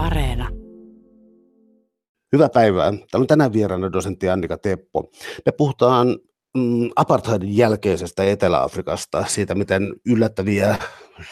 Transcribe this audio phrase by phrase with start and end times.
[0.00, 0.48] Areena.
[2.32, 2.90] Hyvää päivää.
[2.90, 5.10] Täällä on tänään vieraana dosentti Annika Teppo.
[5.46, 6.18] Me puhutaan
[6.56, 10.76] mm, apartheidin jälkeisestä Etelä-Afrikasta, siitä miten yllättäviä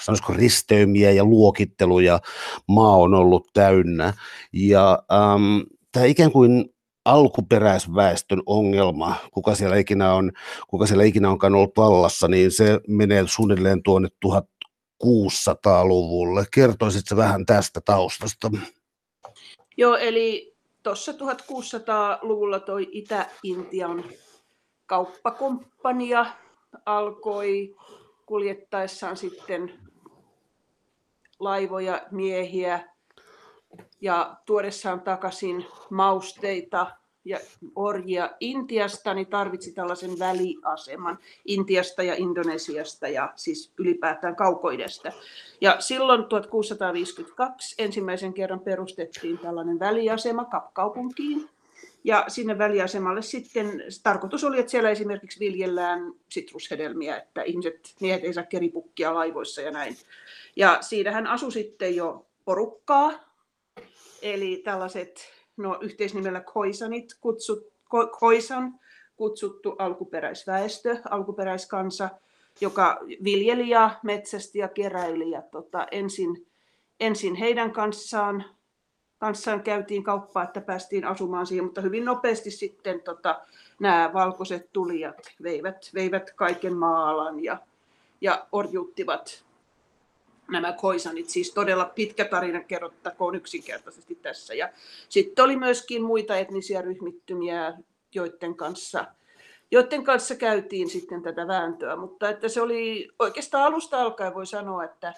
[0.01, 2.21] sanoisiko risteymiä ja luokitteluja
[2.69, 4.13] maa on ollut täynnä.
[4.53, 5.61] Ja ähm,
[5.93, 6.65] tämä ikään kuin
[7.05, 10.33] alkuperäisväestön ongelma, kuka siellä ikinä on,
[10.69, 14.09] kuka siellä ikinä onkaan ollut vallassa, niin se menee suunnilleen tuonne
[15.05, 16.45] 1600-luvulle.
[16.51, 18.51] Kertoisitko vähän tästä taustasta?
[19.77, 24.05] Joo, eli tuossa 1600-luvulla toi Itä-Intian
[24.87, 26.27] kauppakomppania
[26.87, 27.77] alkoi
[28.27, 29.81] kuljettaessaan sitten
[31.39, 32.89] laivoja, miehiä
[34.01, 36.87] ja tuodessaan takaisin mausteita
[37.25, 37.39] ja
[37.77, 45.13] orjia Intiasta, niin tarvitsi tällaisen väliaseman Intiasta ja Indonesiasta ja siis ylipäätään kaukoidesta.
[45.61, 51.49] Ja silloin 1652 ensimmäisen kerran perustettiin tällainen väliasema Kapkaupunkiin.
[52.05, 58.35] Ja sinne väliasemalle sitten, tarkoitus oli, että siellä esimerkiksi viljellään sitrushedelmiä, että ihmiset, miehet ei
[58.35, 59.97] saa keripukkia laivoissa ja näin.
[60.57, 63.13] Ja siinähän asui sitten jo porukkaa,
[64.23, 68.81] eli tällaiset no, yhteisnimellä koisanit, kutsut, ko, koisan
[69.17, 72.11] kutsuttu alkuperäisväestö, alkuperäiskansa,
[72.61, 75.31] joka viljeli ja metsästi ja keräili.
[75.31, 76.47] Ja tota, ensin,
[77.01, 78.45] ensin heidän kanssaan,
[79.19, 83.41] kanssaan käytiin kauppaa, että päästiin asumaan siihen, mutta hyvin nopeasti sitten tota,
[83.81, 87.59] nämä valkoiset tulijat veivät, veivät kaiken maalan ja,
[88.21, 89.48] ja orjuuttivat
[90.51, 94.55] nämä koisanit, siis todella pitkä tarina kerrottakoon yksinkertaisesti tässä.
[94.55, 94.69] Ja
[95.09, 97.75] sitten oli myöskin muita etnisiä ryhmittymiä,
[98.15, 99.05] joiden kanssa,
[99.71, 104.85] joiden kanssa käytiin sitten tätä vääntöä, mutta että se oli oikeastaan alusta alkaen voi sanoa,
[104.85, 105.15] että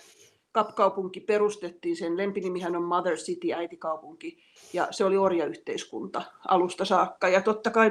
[0.52, 4.38] Kapkaupunki perustettiin, sen lempinimihän on Mother City, äitikaupunki,
[4.72, 7.28] ja se oli orjayhteiskunta alusta saakka.
[7.28, 7.90] Ja totta kai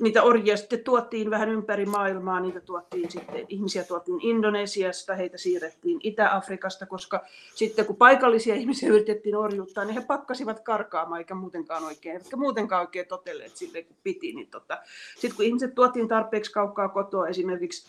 [0.00, 6.00] niitä orjia sitten tuotiin vähän ympäri maailmaa, niitä tuotiin sitten, ihmisiä tuotiin Indonesiasta, heitä siirrettiin
[6.02, 12.16] Itä-Afrikasta, koska sitten kun paikallisia ihmisiä yritettiin orjuuttaa, niin he pakkasivat karkaamaan, eikä muutenkaan oikein,
[12.16, 14.32] eikä muutenkaan oikein totelleet sille kun piti.
[14.32, 14.78] Niin tota.
[15.14, 17.86] Sitten kun ihmiset tuotiin tarpeeksi kaukaa kotoa, esimerkiksi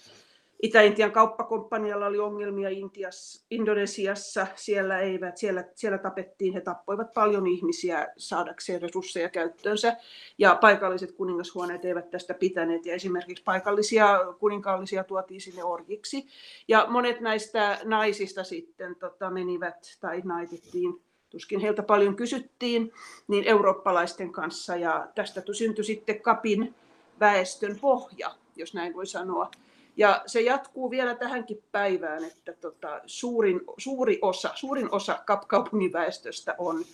[0.63, 8.07] Itä-Intian kauppakomppanialla oli ongelmia Intiassa, Indonesiassa, siellä, eivät, siellä, siellä tapettiin, he tappoivat paljon ihmisiä
[8.17, 9.97] saadakseen resursseja käyttöönsä,
[10.37, 16.27] ja paikalliset kuningashuoneet eivät tästä pitäneet, ja esimerkiksi paikallisia kuninkaallisia tuotiin sinne orjiksi,
[16.67, 22.93] ja monet näistä naisista sitten tota, menivät tai naitettiin tuskin heiltä paljon kysyttiin,
[23.27, 26.75] niin eurooppalaisten kanssa, ja tästä syntyi sitten Kapin
[27.19, 29.51] väestön pohja, jos näin voi sanoa.
[29.97, 36.55] Ja se jatkuu vielä tähänkin päivään, että tota, suurin, suuri osa, suurin osa kaupungin väestöstä
[36.57, 36.85] on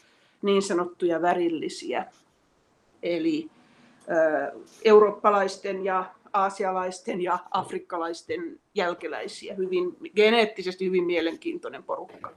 [0.41, 2.05] niin sanottuja värillisiä,
[3.03, 3.49] eli
[4.09, 12.33] ö, eurooppalaisten ja aasialaisten ja afrikkalaisten jälkeläisiä, hyvin geneettisesti hyvin mielenkiintoinen porukka.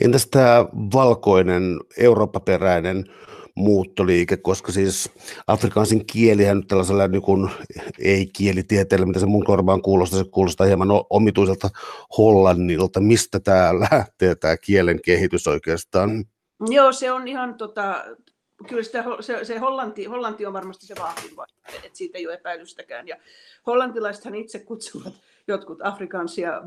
[0.00, 3.04] Entäs tämä valkoinen, eurooppaperäinen
[3.56, 5.10] muuttoliike, koska siis
[5.46, 7.50] afrikansin kielihän nyt tällaisella niin
[7.98, 11.70] ei-kielitieteellä, mitä se mun korvaan kuulostaa, se kuulostaa hieman omituiselta
[12.18, 13.00] hollannilta.
[13.00, 16.24] Mistä tämä lähtee, tämä kielen kehitys oikeastaan?
[16.70, 18.04] Joo, se on ihan tota,
[18.68, 21.30] kyllä sitä, se, se Hollanti, Hollanti on varmasti se vahvin
[21.74, 23.08] että siitä ei ole epäilystäkään.
[23.08, 23.16] Ja
[23.66, 25.14] hollantilaisethan itse kutsuvat
[25.48, 26.62] jotkut afrikansia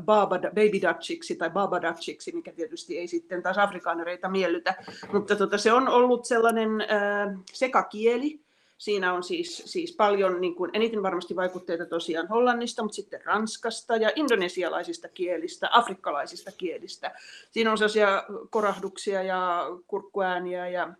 [0.54, 4.74] baby dutchiksi tai baba dutchiksi, mikä tietysti ei sitten taas afrikaanereita miellytä.
[5.12, 8.40] Mutta tota, se on ollut sellainen äh, sekakieli.
[8.78, 13.96] Siinä on siis, siis paljon, niin kuin, eniten varmasti vaikutteita tosiaan Hollannista, mutta sitten Ranskasta
[13.96, 17.14] ja indonesialaisista kielistä, afrikkalaisista kielistä.
[17.50, 20.94] Siinä on sellaisia korahduksia ja kurkkuääniä ja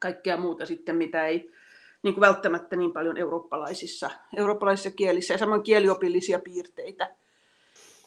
[0.00, 1.50] kaikkea muuta sitten, mitä ei
[2.02, 7.10] niin kuin välttämättä niin paljon eurooppalaisissa, eurooppalaisissa kielissä ja samoin kieliopillisia piirteitä.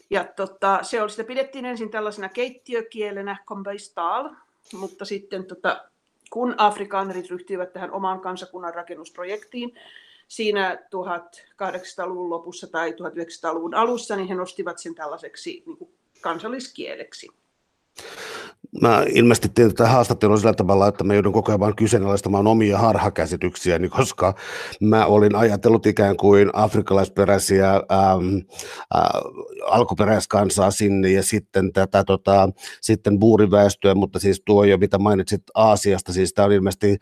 [0.09, 4.29] Ja tota, se oli, sitä pidettiin ensin tällaisena keittiökielenä, kombeistal,
[4.73, 5.89] mutta sitten tota,
[6.29, 9.79] kun afrikaanerit ryhtyivät tähän oman kansakunnan rakennusprojektiin,
[10.27, 17.27] siinä 1800-luvun lopussa tai 1900-luvun alussa, niin he nostivat sen tällaiseksi niin kuin kansalliskieleksi
[18.81, 22.77] mä ilmeisesti teen tätä haastattelua sillä tavalla, että mä joudun koko ajan vaan kyseenalaistamaan omia
[22.77, 24.33] harhakäsityksiäni, koska
[24.81, 28.35] mä olin ajatellut ikään kuin afrikkalaisperäisiä ähm,
[28.95, 29.01] äh,
[29.67, 32.49] alkuperäiskansaa sinne ja sitten tätä tota,
[32.81, 36.97] sitten buuriväestöä, mutta siis tuo jo mitä mainitsit Aasiasta, siis tämä on ilmeisesti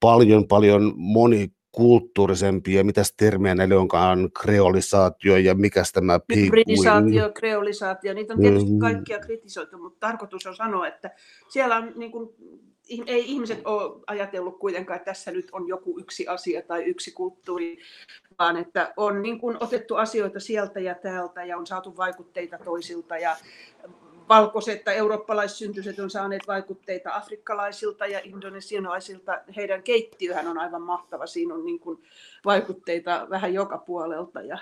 [0.00, 8.14] paljon paljon moni kulttuurisempi ja mitä termiä näille onkaan, kreolisaatio ja mikä tämä Hybridisaatio, kreolisaatio,
[8.14, 8.78] niitä on tietysti mm.
[8.78, 11.10] kaikkia kritisoitu, mutta tarkoitus on sanoa, että
[11.48, 12.34] siellä on niin kuin,
[13.06, 17.78] ei ihmiset ole ajatellut kuitenkaan, että tässä nyt on joku yksi asia tai yksi kulttuuri,
[18.38, 23.18] vaan että on niin kuin otettu asioita sieltä ja täältä ja on saatu vaikutteita toisilta
[23.18, 23.36] ja
[24.28, 29.40] valkoiset tai eurooppalaissyntyset on saaneet vaikutteita afrikkalaisilta ja indonesialaisilta.
[29.56, 31.26] Heidän keittiöhän on aivan mahtava.
[31.26, 32.02] Siinä on niin kuin
[32.44, 34.42] vaikutteita vähän joka puolelta.
[34.42, 34.58] Ja,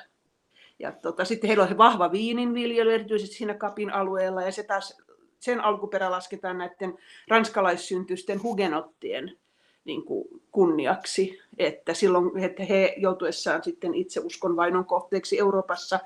[0.79, 4.43] ja tota, sitten heillä on se vahva viininviljely, erityisesti siinä Kapin alueella.
[4.43, 5.03] Ja se taas,
[5.41, 9.39] sen alkuperä lasketaan näiden ranskalaissyntysten hugenottien
[9.85, 16.01] niin kuin kunniaksi, että silloin että he joutuessaan sitten itse uskonvainon kohteeksi Euroopassa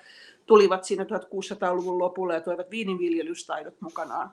[0.49, 4.31] tulivat siinä 1600-luvun lopulla ja toivat viininviljelystaidot mukanaan.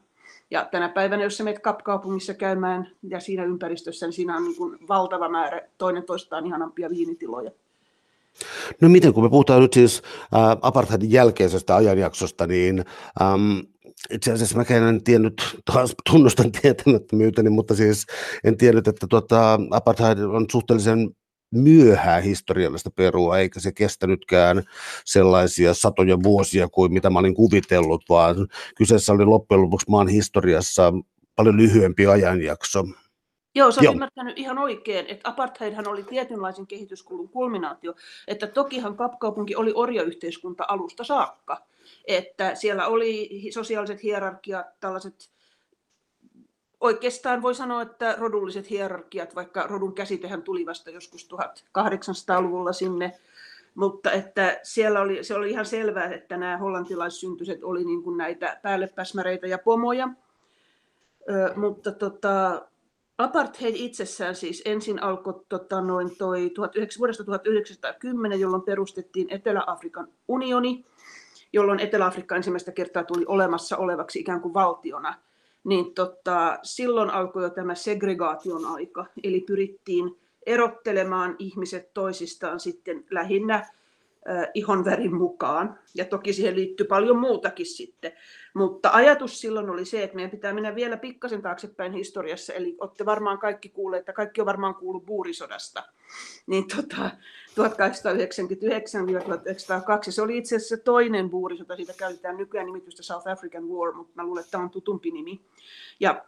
[0.51, 4.55] Ja tänä päivänä, jos sä menet Kapkaupungissa käymään ja siinä ympäristössä, niin siinä on niin
[4.55, 7.51] kuin valtava määrä toinen toistaan ihanampia viinitiloja.
[8.81, 10.01] No miten, kun me puhutaan nyt siis
[10.35, 12.85] äh, apartheidin jälkeisestä ajanjaksosta, niin
[13.21, 13.59] ähm,
[14.09, 18.05] itse asiassa mä en tiennyt, taas tunnustan tietämättömyyteni, mutta siis
[18.43, 21.09] en tiennyt, että tuota, apartheid on suhteellisen
[21.55, 24.63] myöhää historiallista perua, eikä se kestänytkään
[25.05, 28.35] sellaisia satoja vuosia kuin mitä mä olin kuvitellut, vaan
[28.75, 30.93] kyseessä oli loppujen lopuksi maan historiassa
[31.35, 32.83] paljon lyhyempi ajanjakso.
[33.55, 37.95] Joo, sä ymmärtänyt ihan oikein, että apartheidhan oli tietynlaisen kehityskulun kulminaatio,
[38.27, 41.65] että tokihan Kapkaupunki oli orjayhteiskunta alusta saakka,
[42.07, 45.29] että siellä oli sosiaaliset hierarkiat, tällaiset
[46.79, 51.29] oikeastaan voi sanoa, että rodulliset hierarkiat, vaikka rodun käsitehän tuli vasta joskus
[51.77, 53.19] 1800-luvulla sinne,
[53.75, 58.59] mutta että siellä oli, se oli ihan selvää, että nämä hollantilaissyntyset oli niin kuin näitä
[58.61, 60.09] päällepäsmäreitä ja pomoja.
[61.29, 62.65] Ö, mutta tota,
[63.17, 70.85] apartheid itsessään siis ensin alkoi tota, noin toi 19, vuodesta 1910, jolloin perustettiin Etelä-Afrikan unioni,
[71.53, 75.13] jolloin Etelä-Afrikka ensimmäistä kertaa tuli olemassa olevaksi ikään kuin valtiona–
[75.65, 83.69] niin tota, silloin alkoi jo tämä segregaation aika, eli pyrittiin erottelemaan ihmiset toisistaan sitten lähinnä
[84.53, 85.79] ihonvärin mukaan.
[85.95, 88.11] Ja toki siihen liittyy paljon muutakin sitten.
[88.53, 92.53] Mutta ajatus silloin oli se, että meidän pitää mennä vielä pikkasen taaksepäin historiassa.
[92.53, 95.83] Eli olette varmaan kaikki kuulleet, että kaikki on varmaan kuullut buurisodasta.
[96.47, 97.11] Niin tota,
[97.55, 97.61] 1899-1902,
[100.09, 104.23] se oli itse asiassa toinen buurisota, siitä käytetään nykyään nimitystä South African War, mutta mä
[104.23, 105.41] luulen, että tämä on tutumpi nimi.
[105.99, 106.25] Ja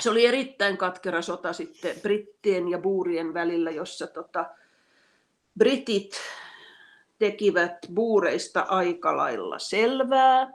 [0.00, 4.46] se oli erittäin katkera sota sitten brittien ja buurien välillä, jossa tota,
[5.58, 6.14] britit
[7.18, 10.52] tekivät buureista aika lailla selvää.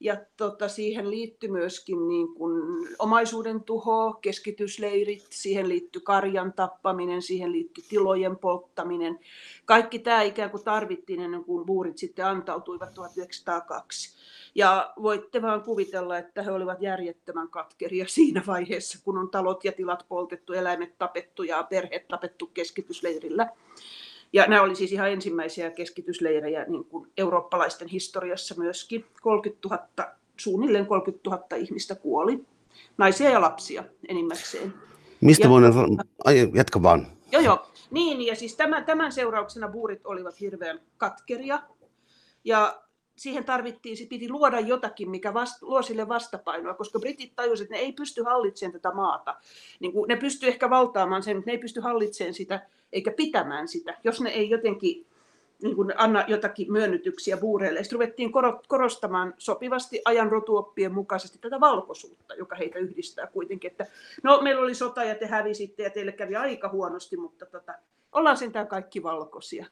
[0.00, 2.62] Ja tota, siihen liittyi myöskin niin kuin
[2.98, 9.18] omaisuuden tuho, keskitysleirit, siihen liittyi karjan tappaminen, siihen liittyi tilojen polttaminen.
[9.64, 14.16] Kaikki tämä ikään kuin tarvittiin ennen kuin buurit sitten antautuivat 1902.
[14.54, 19.72] Ja voitte vaan kuvitella, että he olivat järjettömän katkeria siinä vaiheessa, kun on talot ja
[19.72, 23.48] tilat poltettu, eläimet tapettu ja perheet tapettu keskitysleirillä.
[24.32, 29.04] Ja nämä oli siis ihan ensimmäisiä keskitysleirejä niin kuin eurooppalaisten historiassa myöskin.
[29.22, 32.44] 30 000, suunnilleen 30 000 ihmistä kuoli.
[32.98, 34.74] Naisia ja lapsia enimmäkseen.
[35.20, 35.64] Mistä voin...
[36.24, 37.06] Ai, jatka vaan.
[37.32, 37.66] Joo, joo.
[37.90, 41.62] Niin, ja siis tämän, tämän seurauksena buurit olivat hirveän katkeria.
[42.44, 42.82] Ja
[43.16, 47.74] siihen tarvittiin, se piti luoda jotakin, mikä vast, luo sille vastapainoa, koska britit tajusivat, että
[47.74, 49.36] ne ei pysty hallitsemaan tätä maata.
[49.80, 53.68] Niin kuin ne pysty ehkä valtaamaan sen, mutta ne ei pysty hallitsemaan sitä eikä pitämään
[53.68, 55.06] sitä, jos ne ei jotenkin
[55.62, 57.82] niin kuin anna jotakin myönnytyksiä buureille.
[57.82, 58.32] Sitten ruvettiin
[58.68, 63.70] korostamaan sopivasti ajan rotuoppien mukaisesti tätä valkoisuutta, joka heitä yhdistää kuitenkin.
[63.70, 63.86] Että,
[64.22, 67.74] no, meillä oli sota ja te hävisitte ja teille kävi aika huonosti, mutta tota,
[68.12, 69.66] ollaan sentään kaikki valkoisia.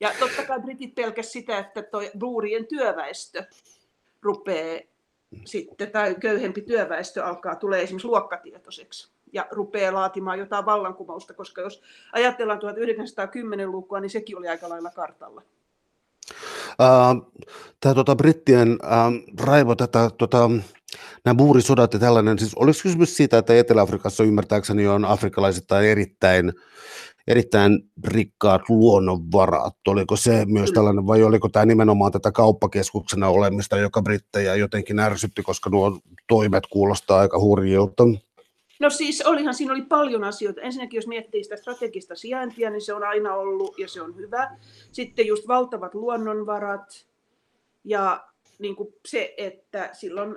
[0.00, 3.44] Ja totta kai britit pelkäs sitä, että toi buurien työväestö
[4.22, 4.80] rupeaa
[5.44, 11.82] sitten, tai köyhempi työväestö alkaa tulee esimerkiksi luokkatietoiseksi ja rupeaa laatimaan jotain vallankumousta, koska jos
[12.12, 15.42] ajatellaan 1910-lukua, niin sekin oli aika lailla kartalla.
[17.80, 20.50] Tämä tota, brittien uh, raivo, tätä, tota,
[21.24, 25.06] nämä buurisodat ja tällainen, siis oliko kysymys siitä, että Etelä-Afrikassa ymmärtääkseni on
[25.66, 26.52] tai erittäin,
[27.28, 34.02] erittäin rikkaat luonnonvarat, oliko se myös tällainen vai oliko tämä nimenomaan tätä kauppakeskuksena olemista, joka
[34.02, 38.04] brittejä jotenkin ärsytti, koska nuo toimet kuulostaa aika hurjilta?
[38.80, 40.60] No siis olihan siinä oli paljon asioita.
[40.60, 44.56] Ensinnäkin jos miettii sitä strategista sijaintia, niin se on aina ollut ja se on hyvä.
[44.92, 47.06] Sitten just valtavat luonnonvarat
[47.84, 48.24] ja
[48.58, 50.36] niin kuin se, että silloin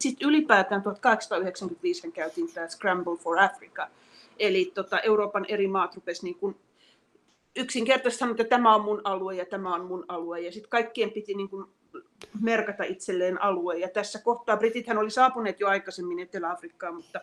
[0.00, 3.88] sitten ylipäätään 1895 käytiin tämä Scramble for Africa.
[4.38, 6.56] Eli tota, Euroopan eri maat rupesivat niin kuin
[7.56, 10.40] yksinkertaisesti sanoa, että tämä on mun alue ja tämä on mun alue.
[10.40, 11.66] Ja sitten kaikkien piti niin kuin
[12.40, 13.78] merkata itselleen alue.
[13.78, 17.20] Ja tässä kohtaa Britithän oli saapuneet jo aikaisemmin Etelä-Afrikkaan, mutta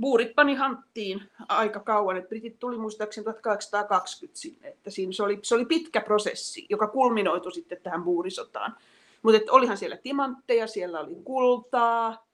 [0.00, 2.16] buurit pani hanttiin aika kauan.
[2.16, 4.68] että Britit tuli muistaakseni 1820 sinne.
[4.68, 8.76] Että siinä se, oli, se oli pitkä prosessi, joka kulminoitui sitten tähän buurisotaan.
[9.22, 12.26] Mutta olihan siellä timantteja, siellä oli kultaa,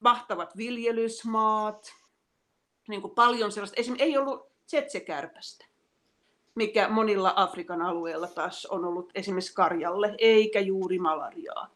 [0.00, 1.94] mahtavat viljelysmaat,
[2.88, 3.80] niin kuin paljon sellaista.
[3.80, 5.66] Esimerkiksi ei ollut tsetsekärpästä
[6.56, 11.70] mikä monilla Afrikan alueilla taas on ollut esimerkiksi karjalle, eikä juuri malariaa.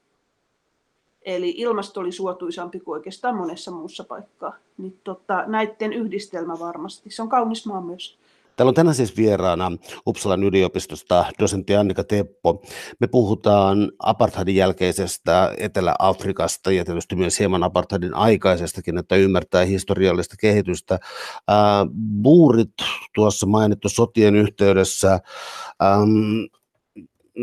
[1.23, 4.57] Eli ilmasto oli suotuisampi kuin oikeastaan monessa muussa paikkaa.
[4.79, 7.11] Niin tota, näiden yhdistelmä varmasti.
[7.11, 8.19] Se on kaunis maa myös.
[8.61, 9.73] Täällä on tänään siis vieraana
[10.07, 12.63] Uppsalan yliopistosta dosentti Annika Teppo.
[13.01, 20.99] Me puhutaan apartheidin jälkeisestä Etelä-Afrikasta ja tietysti myös hieman apartheidin aikaisestakin, että ymmärtää historiallista kehitystä.
[22.23, 22.73] Buurit
[23.15, 25.21] tuossa mainittu sotien yhteydessä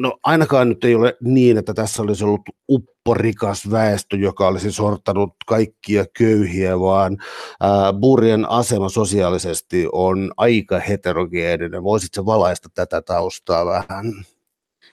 [0.02, 5.30] No ainakaan nyt ei ole niin, että tässä olisi ollut upporikas väestö, joka olisi sortanut
[5.48, 7.18] kaikkia köyhiä, vaan
[7.62, 11.84] ää, Burien asema sosiaalisesti on aika heterogeeninen.
[11.84, 14.26] Voisitko valaista tätä taustaa vähän?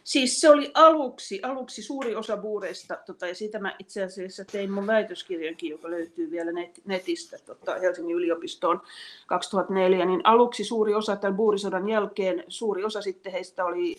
[0.04, 4.70] Siis se oli aluksi, aluksi suuri osa buureista, tota, ja siitä mä itse asiassa tein
[4.70, 8.80] mun väitöskirjankin, joka löytyy vielä net, netistä tota, Helsingin yliopistoon
[9.26, 13.96] 2004, niin aluksi suuri osa tämän buurisodan jälkeen, suuri osa sitten heistä oli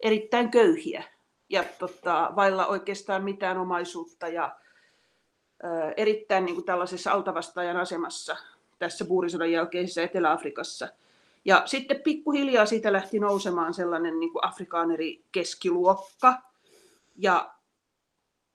[0.00, 1.04] erittäin köyhiä
[1.48, 4.56] ja tota, vailla oikeastaan mitään omaisuutta ja
[5.64, 8.36] ä, erittäin niin kuin tällaisessa altavastajan asemassa
[8.78, 10.88] tässä buurisodan jälkeisessä Etelä-Afrikassa.
[11.44, 16.34] Ja sitten pikkuhiljaa siitä lähti nousemaan sellainen niin kuin afrikaaneri keskiluokka.
[17.16, 17.54] Ja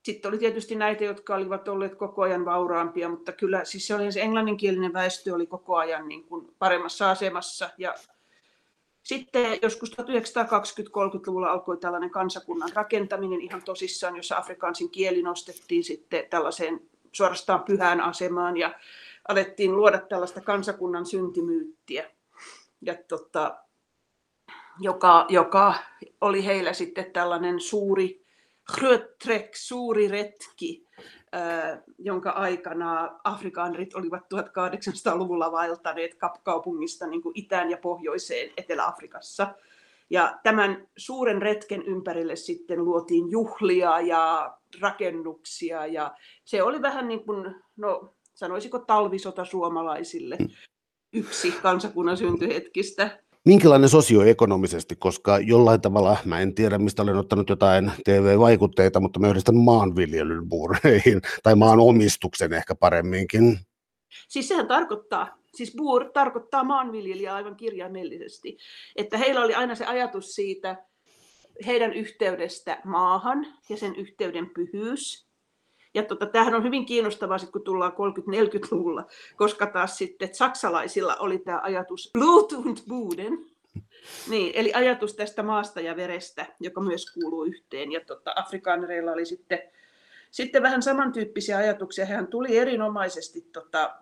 [0.04, 4.12] sitten oli tietysti näitä, jotka olivat olleet koko ajan vauraampia, mutta kyllä siis se, oli,
[4.12, 7.96] se englanninkielinen väestö oli koko ajan niin kuin paremmassa asemassa ja
[9.04, 16.82] sitten joskus 1920-30-luvulla alkoi tällainen kansakunnan rakentaminen ihan tosissaan, jossa afrikaansin kieli nostettiin sitten tällaiseen
[17.12, 18.80] suorastaan pyhään asemaan ja
[19.28, 22.12] alettiin luoda tällaista kansakunnan syntimyyttiä,
[22.82, 23.58] ja tota,
[24.80, 25.76] joka, joka
[26.22, 28.24] oli heillä sitten tällainen suuri
[29.56, 30.88] suuri retki,
[31.98, 39.56] jonka aikana afrikaanrit olivat 1800-luvulla vaeltaneet kapkaupungista niin kuin itään ja pohjoiseen Etelä-Afrikassa.
[40.10, 47.26] Ja tämän suuren retken ympärille sitten luotiin juhlia ja rakennuksia ja se oli vähän niin
[47.26, 50.48] kuin, no sanoisiko talvisota suomalaisille mm.
[51.14, 57.92] yksi kansakunnan syntyhetkistä minkälainen sosioekonomisesti, koska jollain tavalla, mä en tiedä mistä olen ottanut jotain
[58.06, 63.60] TV-vaikutteita, mutta mä yhdistän maanviljelyn buureihin, tai maan omistuksen ehkä paremminkin.
[64.28, 68.58] Siis sehän tarkoittaa, siis buur tarkoittaa maanviljelijä aivan kirjaimellisesti,
[68.96, 70.86] että heillä oli aina se ajatus siitä
[71.66, 75.33] heidän yhteydestä maahan ja sen yhteyden pyhyys,
[75.94, 81.38] ja tota, tämähän on hyvin kiinnostavaa, sit, kun tullaan 30-40-luvulla, koska taas sitten saksalaisilla oli
[81.38, 83.46] tämä ajatus Blut und Buden,
[84.30, 87.92] niin, eli ajatus tästä maasta ja verestä, joka myös kuuluu yhteen.
[87.92, 89.60] Ja tota, afrikaanereilla oli sitten,
[90.32, 92.06] sitten vähän samantyyppisiä ajatuksia.
[92.06, 93.96] Hän tuli erinomaisesti tota,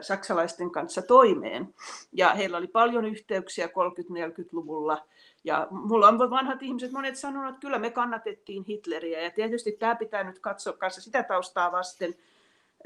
[0.00, 1.74] saksalaisten kanssa toimeen.
[2.12, 5.06] Ja heillä oli paljon yhteyksiä 30-40-luvulla
[5.44, 9.20] ja mulla on vanhat ihmiset, monet sanonut, että kyllä me kannatettiin Hitleriä.
[9.20, 12.14] Ja tietysti tämä pitää nyt katsoa kanssa sitä taustaa vasten,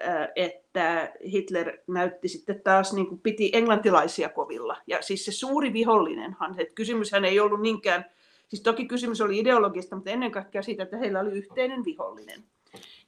[0.09, 4.77] äh, että Hitler näytti sitten taas, niin kuin piti englantilaisia kovilla.
[4.87, 8.05] Ja siis se suuri vihollinenhan, että kysymyshän ei ollut niinkään,
[8.49, 12.45] siis toki kysymys oli ideologista, mutta ennen kaikkea siitä, että heillä oli yhteinen vihollinen.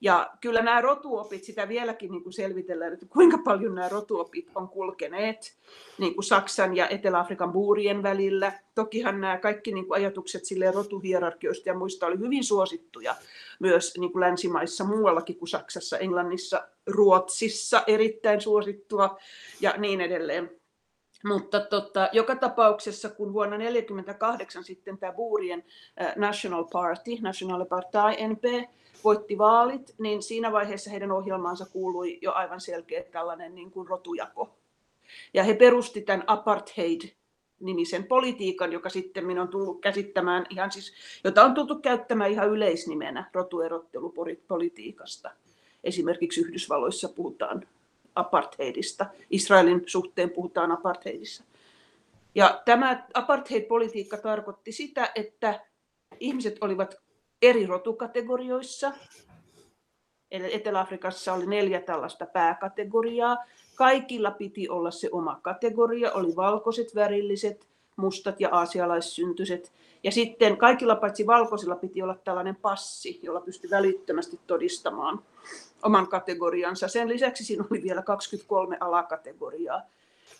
[0.00, 4.68] Ja kyllä nämä rotuopit, sitä vieläkin niin kuin selvitellään, että kuinka paljon nämä rotuopit on
[4.68, 5.56] kulkeneet
[5.98, 8.52] niin kuin Saksan ja Etelä-Afrikan buurien välillä.
[8.74, 13.14] Tokihan nämä kaikki niin kuin ajatukset sille rotuhierarkioista ja muista oli hyvin suosittuja
[13.58, 19.18] myös niin kuin länsimaissa muuallakin kuin Saksassa, Englannissa, Ruotsissa erittäin suosittua
[19.60, 20.60] ja niin edelleen.
[21.24, 25.64] Mutta tota, joka tapauksessa, kun vuonna 1948 sitten tämä Buurien
[26.16, 27.98] National Party, National Party
[28.28, 28.70] NP,
[29.04, 34.50] voitti vaalit, niin siinä vaiheessa heidän ohjelmaansa kuului jo aivan selkeä tällainen niin kuin rotujako.
[35.34, 37.00] Ja he perusti tämän apartheid
[37.60, 40.92] nimisen politiikan, joka sitten on tullut käsittämään ihan siis,
[41.24, 45.30] jota on tultu käyttämään ihan yleisnimenä rotuerottelupolitiikasta.
[45.84, 47.68] Esimerkiksi Yhdysvalloissa puhutaan
[48.14, 51.44] apartheidista, Israelin suhteen puhutaan apartheidissa.
[52.34, 55.60] Ja tämä apartheid-politiikka tarkoitti sitä, että
[56.20, 57.00] ihmiset olivat
[57.42, 58.92] eri rotukategorioissa.
[60.30, 63.36] Etelä-Afrikassa oli neljä tällaista pääkategoriaa.
[63.74, 67.66] Kaikilla piti olla se oma kategoria, oli valkoiset, värilliset,
[67.96, 69.72] mustat ja aasialaissyntyset.
[70.04, 75.22] Ja sitten kaikilla paitsi valkoisilla piti olla tällainen passi, jolla pystyi välittömästi todistamaan
[75.82, 76.88] oman kategoriansa.
[76.88, 79.82] Sen lisäksi siinä oli vielä 23 alakategoriaa.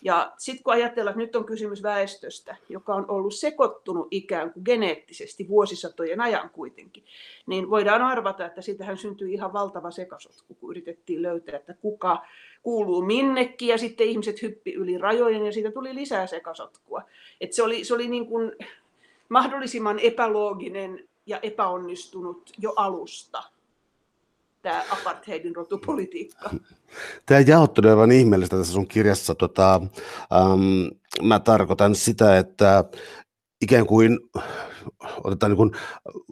[0.03, 4.63] Ja sitten kun ajatellaan, että nyt on kysymys väestöstä, joka on ollut sekoittunut ikään kuin
[4.65, 7.05] geneettisesti vuosisatojen ajan kuitenkin,
[7.45, 12.25] niin voidaan arvata, että siitähän syntyi ihan valtava sekasotku, kun yritettiin löytää, että kuka
[12.63, 17.01] kuuluu minnekin, ja sitten ihmiset hyppi yli rajojen, ja siitä tuli lisää sekasotkua.
[17.41, 18.51] Et se oli, se oli niin kuin
[19.29, 23.43] mahdollisimman epälooginen ja epäonnistunut jo alusta
[24.61, 26.49] tämä apartheidin rotupolitiikka.
[27.25, 29.35] Tämä jaottelu on ihmeellistä tässä sun kirjassa.
[29.35, 29.81] Tota,
[30.33, 30.87] ähm,
[31.21, 32.83] mä tarkoitan sitä, että
[33.61, 34.19] ikään kuin
[35.23, 35.71] otetaan niin kuin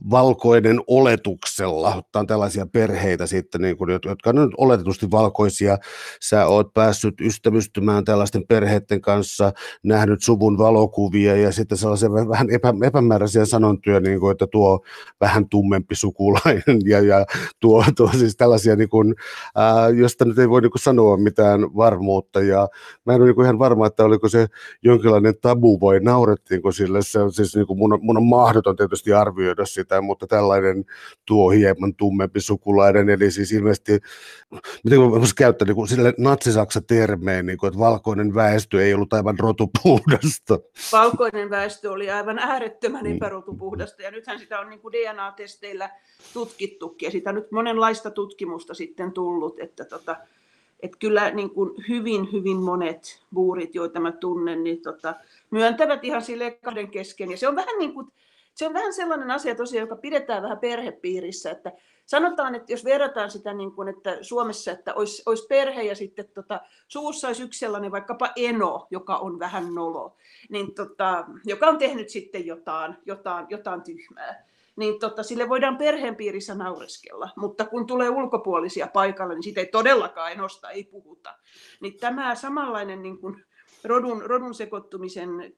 [0.10, 5.78] valkoinen oletuksella, ottaa tällaisia perheitä sitten, niin kuin, jotka on oletetusti valkoisia,
[6.22, 9.52] sä oot päässyt ystävystymään tällaisten perheiden kanssa,
[9.84, 14.80] nähnyt suvun valokuvia ja sitten sellaisia vähän epä, epämääräisiä sanontyö, niin kuin, että tuo
[15.22, 17.26] vähän tummempi sukulainen ja, ja
[17.60, 19.16] tuo, tuo siis tällaisia, niin kuin,
[19.56, 22.42] ää, josta nyt ei voi niin kuin sanoa mitään varmuutta.
[22.42, 22.68] Ja
[23.06, 24.48] mä en ole niin kuin ihan varma, että oliko se
[24.84, 28.26] jonkinlainen tabu vai naurettiinko sille, se on siis niin kuin mun, mun on
[28.60, 30.86] mahdoton tietysti arvioida sitä, mutta tällainen
[31.26, 34.00] tuo hieman tummempi sukulainen, eli siis ilmeisesti,
[34.84, 39.14] miten voisi käyttää niin kuin sille natsisaksa termeen, niin kuin, että valkoinen väestö ei ollut
[39.14, 40.60] aivan rotupuhdasta.
[40.92, 43.16] Valkoinen väestö oli aivan äärettömän mm.
[43.16, 45.90] epärotupuhdasta, ja nythän sitä on niin kuin DNA-testeillä
[46.34, 50.16] tutkittukin, ja sitä on nyt monenlaista tutkimusta sitten tullut, että tota,
[50.80, 55.16] että kyllä niin kuin hyvin, hyvin monet buurit, joita mä tunnen, niin tota,
[55.52, 57.32] myöntävät ihan sille kahden kesken.
[57.32, 58.08] Ja se on vähän niin kuin,
[58.60, 61.72] se on vähän sellainen asia tosiaan, joka pidetään vähän perhepiirissä, että
[62.06, 66.26] sanotaan, että jos verrataan sitä niin kuin, että Suomessa, että olisi, olisi perhe ja sitten
[66.34, 70.16] tota, suussa olisi yksi sellainen vaikkapa eno, joka on vähän nolo,
[70.50, 76.16] niin tota, joka on tehnyt sitten jotain, jotain, jotain tyhmää niin tota, sille voidaan perheen
[76.16, 81.36] piirissä naureskella, mutta kun tulee ulkopuolisia paikalle, niin siitä ei todellakaan enosta, ei puhuta.
[81.82, 83.46] Niin tämä samanlainen niin kuin
[83.84, 85.54] rodun, rodun sekoittumisen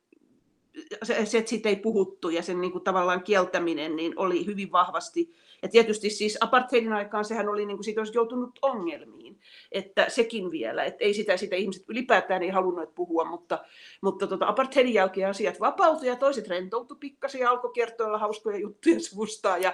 [1.03, 4.71] se, se, että siitä ei puhuttu ja sen niin kuin tavallaan kieltäminen niin oli hyvin
[4.71, 5.33] vahvasti.
[5.63, 9.39] Ja tietysti siis apartheidin aikaan sehän oli, niin kuin siitä olisi joutunut ongelmiin,
[9.71, 13.65] että sekin vielä, että ei sitä, sitä ihmiset ylipäätään ei halunnut puhua, mutta,
[14.01, 18.99] mutta tota, apartheidin jälkeen asiat vapautui ja toiset rentoutu pikkasen ja alkoi kertoilla hauskoja juttuja
[18.99, 19.73] suvustaan ja,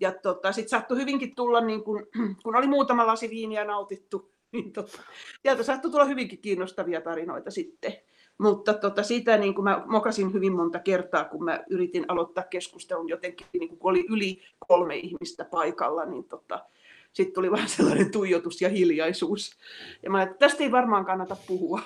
[0.00, 2.06] ja tota, sitten saattoi hyvinkin tulla, niin kun,
[2.42, 4.98] kun oli muutama lasi viiniä nautittu, niin tota,
[5.42, 7.92] sieltä saattoi tulla hyvinkin kiinnostavia tarinoita sitten.
[8.38, 13.08] Mutta tota, sitä niin kuin mä mokasin hyvin monta kertaa, kun mä yritin aloittaa keskustelun
[13.08, 16.64] jotenkin, niin kun oli yli kolme ihmistä paikalla, niin tota,
[17.12, 19.50] sitten tuli vähän sellainen tuijotus ja hiljaisuus.
[20.02, 21.80] Ja mä että tästä ei varmaan kannata puhua.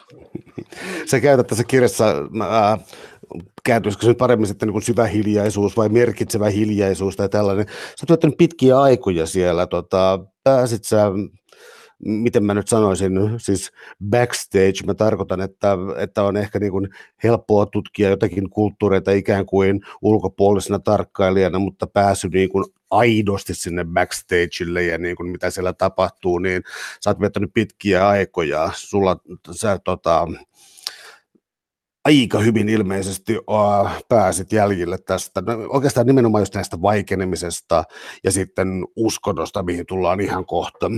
[1.11, 2.81] Sä käytät tässä kirjassa, äh,
[3.65, 7.67] kääntyisikö se paremmin sitten niin kuin syvä hiljaisuus vai merkitsevä hiljaisuus tai tällainen.
[7.97, 11.07] Sä oot pitkiä aikoja siellä, tota, pääsit sä
[12.05, 13.73] miten mä nyt sanoisin, siis
[14.11, 16.89] backstage, mä tarkoitan, että, että on ehkä niin kuin
[17.25, 24.83] helppoa tutkia jotakin kulttuureita ikään kuin ulkopuolisena tarkkailijana, mutta pääsy niin kuin aidosti sinne backstageille
[24.83, 26.63] ja niin kuin mitä siellä tapahtuu, niin
[27.01, 29.17] sä oot viettänyt pitkiä aikoja, sulla
[29.51, 30.29] sä tota,
[32.05, 33.39] aika hyvin ilmeisesti
[34.09, 37.85] pääsit jäljille tästä, no, oikeastaan nimenomaan just näistä vaikenemisesta
[38.25, 40.91] ja sitten uskonnosta, mihin tullaan ihan kohta.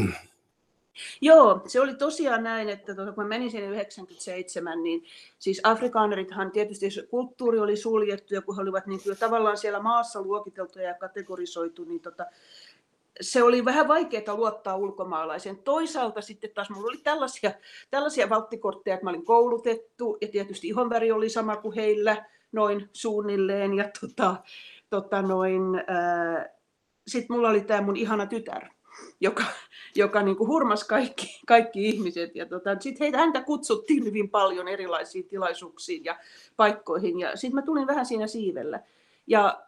[1.21, 5.05] Joo, se oli tosiaan näin, että tuota, kun menin sinne 97, niin
[5.39, 10.23] siis afrikaanerithan tietysti kulttuuri oli suljettu ja kun he olivat niin kuin tavallaan siellä maassa
[10.23, 12.27] luokiteltuja ja kategorisoitu, niin tota,
[13.21, 15.59] se oli vähän vaikeaa luottaa ulkomaalaisen.
[15.59, 17.53] Toisaalta sitten taas minulla oli tällaisia,
[17.91, 23.75] tällaisia valttikortteja, että mä olin koulutettu ja tietysti ihonväri oli sama kuin heillä noin suunnilleen.
[23.75, 24.37] Ja tota,
[24.91, 25.63] tota noin,
[27.07, 28.69] sitten mulla oli tämä mun ihana tytär,
[29.21, 29.45] joka,
[29.97, 32.37] joka niin kuin hurmasi kaikki, kaikki ihmiset.
[32.37, 36.19] Ja tota, sitten heitä, häntä kutsuttiin hyvin paljon erilaisiin tilaisuuksiin ja
[36.57, 37.21] paikkoihin.
[37.21, 38.81] Ja sitten mä tulin vähän siinä siivellä.
[39.27, 39.63] Ja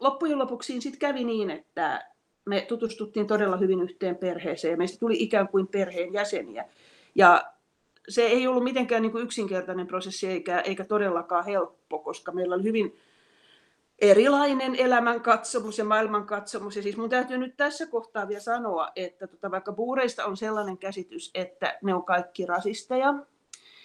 [0.00, 2.10] loppujen lopuksi sitten kävi niin, että
[2.46, 4.78] me tutustuttiin todella hyvin yhteen perheeseen.
[4.78, 6.64] Meistä tuli ikään kuin perheen jäseniä.
[7.14, 7.52] Ja
[8.08, 12.62] se ei ollut mitenkään niin kuin yksinkertainen prosessi eikä, eikä todellakaan helppo, koska meillä oli
[12.62, 12.98] hyvin
[14.00, 16.76] erilainen elämänkatsomus ja maailmankatsomus.
[16.76, 20.78] Ja siis mun täytyy nyt tässä kohtaa vielä sanoa, että tota, vaikka buureista on sellainen
[20.78, 23.14] käsitys, että ne on kaikki rasisteja,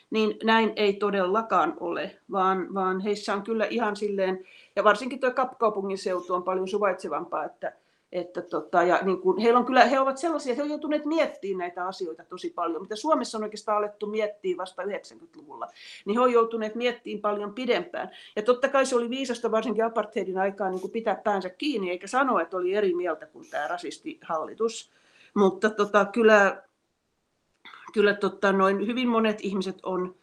[0.10, 5.32] niin näin ei todellakaan ole, vaan, vaan heissä on kyllä ihan silleen, ja varsinkin tuo
[5.32, 7.74] Kapkaupungin seutu on paljon suvaitsevampaa, että
[8.12, 11.58] Että tota, ja niin kuin, heillä on kyllä, he ovat sellaisia, he ovat joutuneet miettimään
[11.58, 15.68] näitä asioita tosi paljon, mitä Suomessa on oikeastaan alettu miettiä vasta 90-luvulla,
[16.06, 18.10] niin he ovat joutuneet miettimään paljon pidempään.
[18.36, 22.08] Ja totta kai se oli viisasta varsinkin apartheidin aikaa niin kuin pitää päänsä kiinni, eikä
[22.08, 24.92] sanoa, että oli eri mieltä kuin tämä rasistihallitus.
[25.34, 26.64] Mutta tota, kyllä,
[27.94, 30.16] kyllä tota, noin hyvin monet ihmiset on,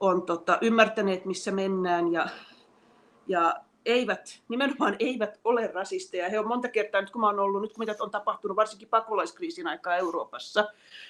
[0.00, 2.26] on tota, ymmärtäneet, missä mennään ja,
[3.26, 3.54] ja
[3.86, 6.28] eivät, nimenomaan eivät ole rasisteja.
[6.28, 8.88] He on monta kertaa, nyt kun mä olen ollut, nyt kun mitä on tapahtunut, varsinkin
[8.88, 10.68] pakolaiskriisin aikaa Euroopassa,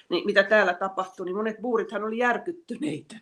[0.09, 3.19] niin mitä täällä tapahtui, niin monet buurithan oli järkyttyneitä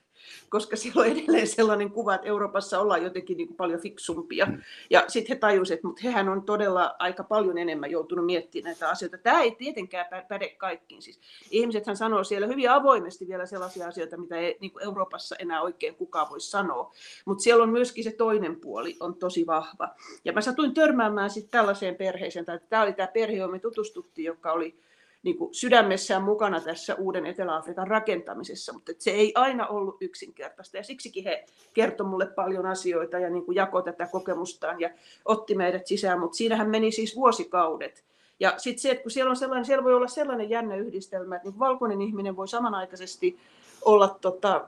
[0.49, 4.45] koska siellä on edelleen sellainen kuva, että Euroopassa ollaan jotenkin niin kuin paljon fiksumpia.
[4.45, 4.61] Mm.
[4.89, 8.89] Ja sitten he tajusivat, että mutta hehän on todella aika paljon enemmän joutunut miettimään näitä
[8.89, 9.17] asioita.
[9.17, 11.01] Tämä ei tietenkään päde kaikkiin.
[11.01, 11.19] Siis
[11.51, 15.95] ihmisethän sanoo siellä hyvin avoimesti vielä sellaisia asioita, mitä ei niin kuin Euroopassa enää oikein
[15.95, 16.93] kukaan voi sanoa.
[17.25, 19.89] Mutta siellä on myöskin se toinen puoli, on tosi vahva.
[20.25, 24.25] Ja mä satuin törmäämään sitten tällaiseen perheeseen, tai tämä oli tämä perhe, johon me tutustuttiin,
[24.25, 24.79] joka oli
[25.23, 30.77] niin kuin sydämessään mukana tässä uuden Etelä-Afrikan rakentamisessa, mutta se ei aina ollut yksinkertaista.
[30.77, 34.89] Ja siksikin he kertoi mulle paljon asioita ja niin kuin jakoi tätä kokemustaan ja
[35.25, 38.03] otti meidät sisään, mutta siinähän meni siis vuosikaudet.
[38.39, 41.49] Ja sitten se, että kun siellä, on sellainen, siellä voi olla sellainen jännä yhdistelmä, että
[41.49, 43.37] niin valkoinen ihminen voi samanaikaisesti
[43.81, 44.67] olla tota,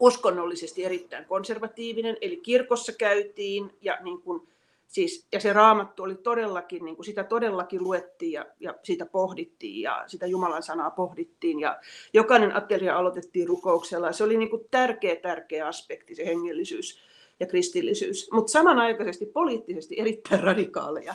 [0.00, 4.49] uskonnollisesti erittäin konservatiivinen, eli kirkossa käytiin ja niin kuin
[4.90, 9.82] Siis, ja se raamattu oli todellakin, niin kuin sitä todellakin luettiin ja, ja sitä pohdittiin
[9.82, 11.80] ja sitä Jumalan sanaa pohdittiin ja
[12.12, 14.12] jokainen ateria aloitettiin rukouksella.
[14.12, 17.00] Se oli niin kuin tärkeä, tärkeä aspekti, se hengellisyys
[17.40, 21.14] ja kristillisyys, mutta samanaikaisesti poliittisesti erittäin radikaaleja.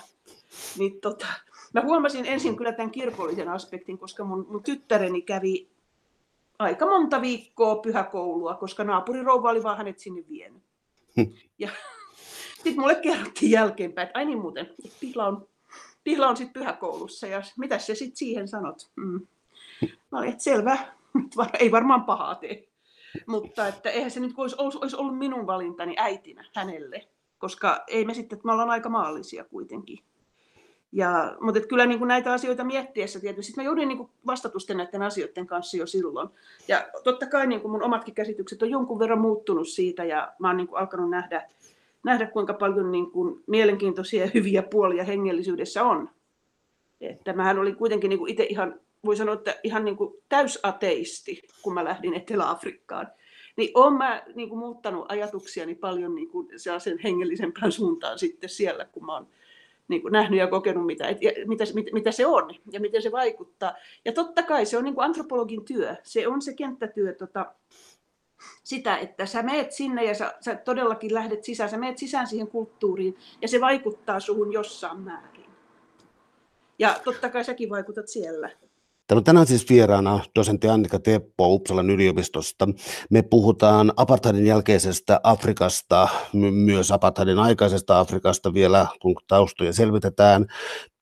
[0.77, 1.27] Niin tota,
[1.73, 5.67] mä huomasin ensin kyllä tämän kirkollisen aspektin, koska mun, mun tyttäreni kävi
[6.59, 10.63] aika monta viikkoa pyhäkoulua, koska naapurirouva oli vaan hänet sinne vienyt.
[11.59, 11.69] Ja
[12.65, 15.47] sitten mulle kerrottiin jälkeenpäin, että ai niin muuten, Pihla on,
[16.03, 18.89] Pihla on sitten pyhäkoulussa ja mitä se sitten siihen sanot?
[18.95, 19.27] Mm.
[20.11, 20.77] No että selvä,
[21.59, 22.67] ei varmaan pahaa tee.
[23.27, 28.13] Mutta että eihän se nyt olisi, olisi ollut minun valintani äitinä hänelle, koska ei me
[28.13, 29.99] sitten, että me ollaan aika maallisia kuitenkin.
[30.91, 34.77] Ja, mutta että kyllä niin kuin näitä asioita miettiessä tietysti, mä joudun niin kuin vastatusten
[34.77, 36.29] näiden asioiden kanssa jo silloin.
[36.67, 40.47] Ja totta kai niin kuin mun omatkin käsitykset on jonkun verran muuttunut siitä ja mä
[40.47, 41.49] oon niin kuin alkanut nähdä
[42.05, 46.09] nähdä, kuinka paljon niin kuin mielenkiintoisia ja hyviä puolia hengellisyydessä on.
[47.01, 51.41] Että mähän olin kuitenkin niin kuin itse ihan, voi sanoa, että ihan niin kuin täysateisti,
[51.61, 53.07] kun mä lähdin Etelä-Afrikkaan.
[53.57, 58.85] Niin olen mä niin kuin muuttanut ajatuksiani paljon niin kuin sellaisen hengellisempään suuntaan sitten siellä,
[58.85, 59.27] kun mä oon
[59.87, 63.01] niin kuin nähnyt ja kokenut, mitä, et, ja, mitä, mitä, mitä se on ja miten
[63.01, 63.73] se vaikuttaa.
[64.05, 65.95] Ja totta kai se on niin kuin antropologin työ.
[66.03, 67.53] Se on se kenttätyö tota,
[68.63, 72.47] sitä, että sä meet sinne ja sä, sä todellakin lähdet sisään, sä meet sisään siihen
[72.47, 75.45] kulttuuriin ja se vaikuttaa suhun jossain määrin.
[76.79, 78.49] Ja totta kai säkin vaikutat siellä.
[79.11, 82.67] On tänään siis vieraana dosentti Annika Teppo Uppsalan yliopistosta.
[83.09, 86.07] Me puhutaan apartheidin jälkeisestä Afrikasta,
[86.51, 90.45] myös apartheidin aikaisesta Afrikasta vielä, kun taustoja selvitetään.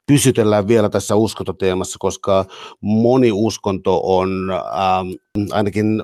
[0.07, 2.45] Pysytellään vielä tässä uskontoteemassa, koska
[2.81, 5.07] moni uskonto on ähm,
[5.51, 6.03] ainakin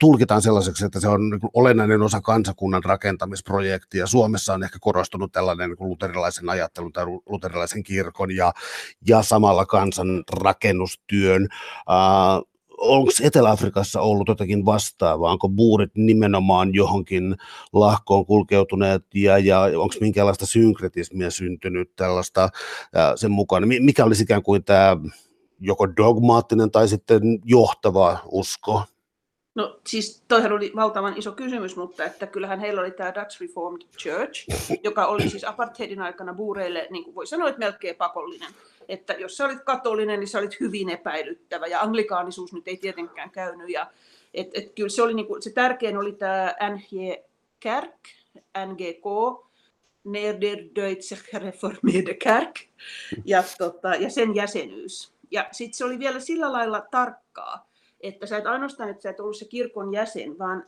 [0.00, 4.06] tulkitaan sellaiseksi, että se on niin olennainen osa kansakunnan rakentamisprojektia.
[4.06, 8.52] Suomessa on ehkä korostunut tällainen niin luterilaisen ajattelun tai luterilaisen kirkon ja,
[9.08, 11.48] ja samalla kansan rakennustyön.
[11.88, 15.32] Uh, onko Etelä-Afrikassa ollut jotakin vastaavaa?
[15.32, 17.36] Onko buurit nimenomaan johonkin
[17.72, 22.48] lahkoon kulkeutuneet ja, ja onko minkälaista synkretismia syntynyt tällaista
[22.94, 23.68] ää, sen mukaan?
[23.80, 24.96] Mikä olisi ikään kuin tämä
[25.60, 28.82] joko dogmaattinen tai sitten johtava usko?
[29.54, 33.82] No siis toihan oli valtavan iso kysymys, mutta että kyllähän heillä oli tämä Dutch Reformed
[33.98, 34.46] Church,
[34.82, 38.52] joka oli siis apartheidin aikana buureille, niin kuin voi sanoa, että melkein pakollinen.
[38.88, 43.30] Että jos sä olit katolinen, niin sä olit hyvin epäilyttävä ja anglikaanisuus nyt ei tietenkään
[43.30, 43.68] käynyt.
[43.68, 43.90] Ja,
[44.34, 47.22] et, et kyllä se, oli niin kuin, se tärkein oli tämä NG
[47.60, 47.96] Kerk,
[48.66, 49.04] NGK,
[50.04, 52.60] Nederdeutsche Reformierte Kerk,
[53.24, 55.12] ja, tota, ja sen jäsenyys.
[55.30, 57.66] Ja sitten se oli vielä sillä lailla tarkkaa,
[58.08, 60.66] että sä et ainoastaan, että sä et ollut se kirkon jäsen, vaan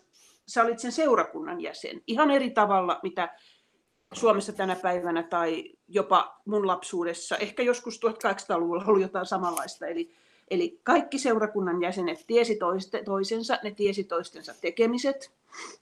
[0.49, 2.03] sä olit sen seurakunnan jäsen.
[2.07, 3.37] Ihan eri tavalla, mitä
[4.13, 9.87] Suomessa tänä päivänä tai jopa mun lapsuudessa, ehkä joskus 1800-luvulla oli jotain samanlaista.
[9.87, 10.15] Eli,
[10.51, 15.33] eli kaikki seurakunnan jäsenet tiesi toiste, toisensa, ne tiesi toistensa tekemiset.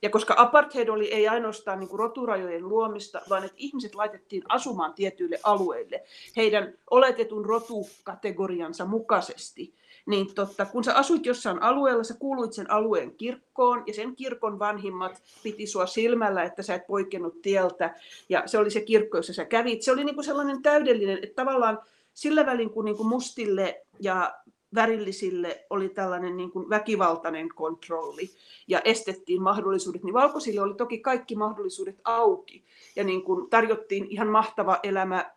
[0.01, 5.39] Ja koska apartheid oli ei ainoastaan niin roturajojen luomista, vaan että ihmiset laitettiin asumaan tietyille
[5.43, 6.03] alueille
[6.35, 9.73] heidän oletetun rotukategoriansa mukaisesti,
[10.05, 14.59] niin totta, kun sä asuit jossain alueella, sä kuuluit sen alueen kirkkoon ja sen kirkon
[14.59, 17.95] vanhimmat piti sua silmällä, että sä et poikennut tieltä
[18.29, 19.81] ja se oli se kirkko, jossa sä kävit.
[19.81, 21.79] Se oli niin kuin sellainen täydellinen, että tavallaan
[22.13, 24.33] sillä välin kun niin kuin mustille ja
[24.75, 28.29] värillisille oli tällainen niin kuin väkivaltainen kontrolli
[28.67, 32.65] ja estettiin mahdollisuudet, niin valkoisille oli toki kaikki mahdollisuudet auki
[32.95, 35.31] ja niin kuin tarjottiin ihan mahtava elämä.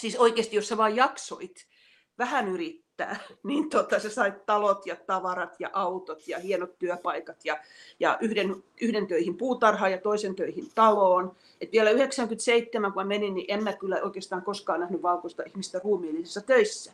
[0.00, 1.66] Siis oikeasti, jos sä vaan jaksoit
[2.18, 2.87] vähän yrittää,
[3.42, 7.58] niin tota, sä sait talot ja tavarat ja autot ja hienot työpaikat ja,
[8.00, 11.36] ja yhden, yhden töihin puutarhaan ja toisen töihin taloon.
[11.60, 15.80] Et vielä 97, kun mä menin, niin en mä kyllä oikeastaan koskaan nähnyt valkoista ihmistä
[15.84, 16.92] ruumiillisissa töissä.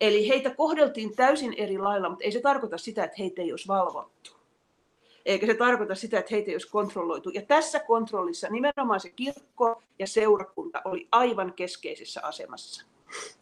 [0.00, 3.68] Eli heitä kohdeltiin täysin eri lailla, mutta ei se tarkoita sitä, että heitä ei olisi
[3.68, 4.30] valvottu.
[5.26, 7.30] Eikä se tarkoita sitä, että heitä ei olisi kontrolloitu.
[7.30, 12.84] Ja tässä kontrollissa nimenomaan se kirkko ja seurakunta oli aivan keskeisessä asemassa.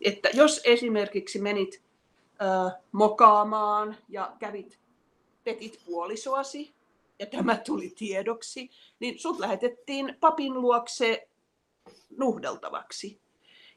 [0.01, 1.83] Että jos esimerkiksi menit
[2.43, 4.79] äh, mokaamaan ja kävit,
[5.45, 6.75] petit puolisoasi,
[7.19, 11.29] ja tämä tuli tiedoksi, niin sut lähetettiin papin luokse
[12.17, 13.21] nuhdeltavaksi.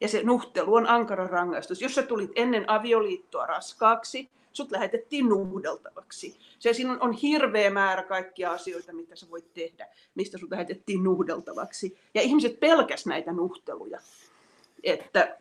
[0.02, 1.82] Ja se nuhtelu on ankara rangaistus.
[1.82, 6.38] Jos sä tulit ennen avioliittoa raskaaksi, sut lähetettiin nuhdeltavaksi.
[6.60, 11.98] Se siinä on, hirveä määrä kaikkia asioita, mitä sä voit tehdä, mistä sut lähetettiin nuhdeltavaksi.
[12.14, 14.00] Ja ihmiset pelkäs näitä nuhteluja.
[14.84, 15.38] Että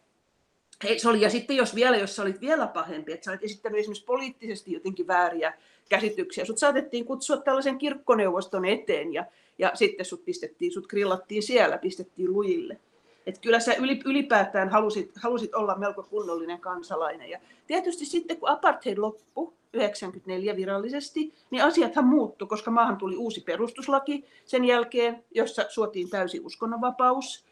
[0.97, 3.79] se oli, ja sitten jos vielä, jos sä olit vielä pahempi, että sä olit esittänyt
[3.79, 5.55] esimerkiksi poliittisesti jotenkin vääriä
[5.89, 9.25] käsityksiä, sut saatettiin kutsua tällaisen kirkkoneuvoston eteen ja,
[9.59, 12.79] ja sitten sut pistettiin, sut grillattiin siellä, pistettiin lujille.
[13.27, 17.31] Että kyllä sä ylipäätään halusit, halusit olla melko kunnollinen kansalainen.
[17.31, 23.41] Ja tietysti sitten kun apartheid loppui 94 virallisesti, niin asiathan muuttu, koska maahan tuli uusi
[23.41, 27.48] perustuslaki sen jälkeen, jossa suotiin täysi uskonnonvapaus.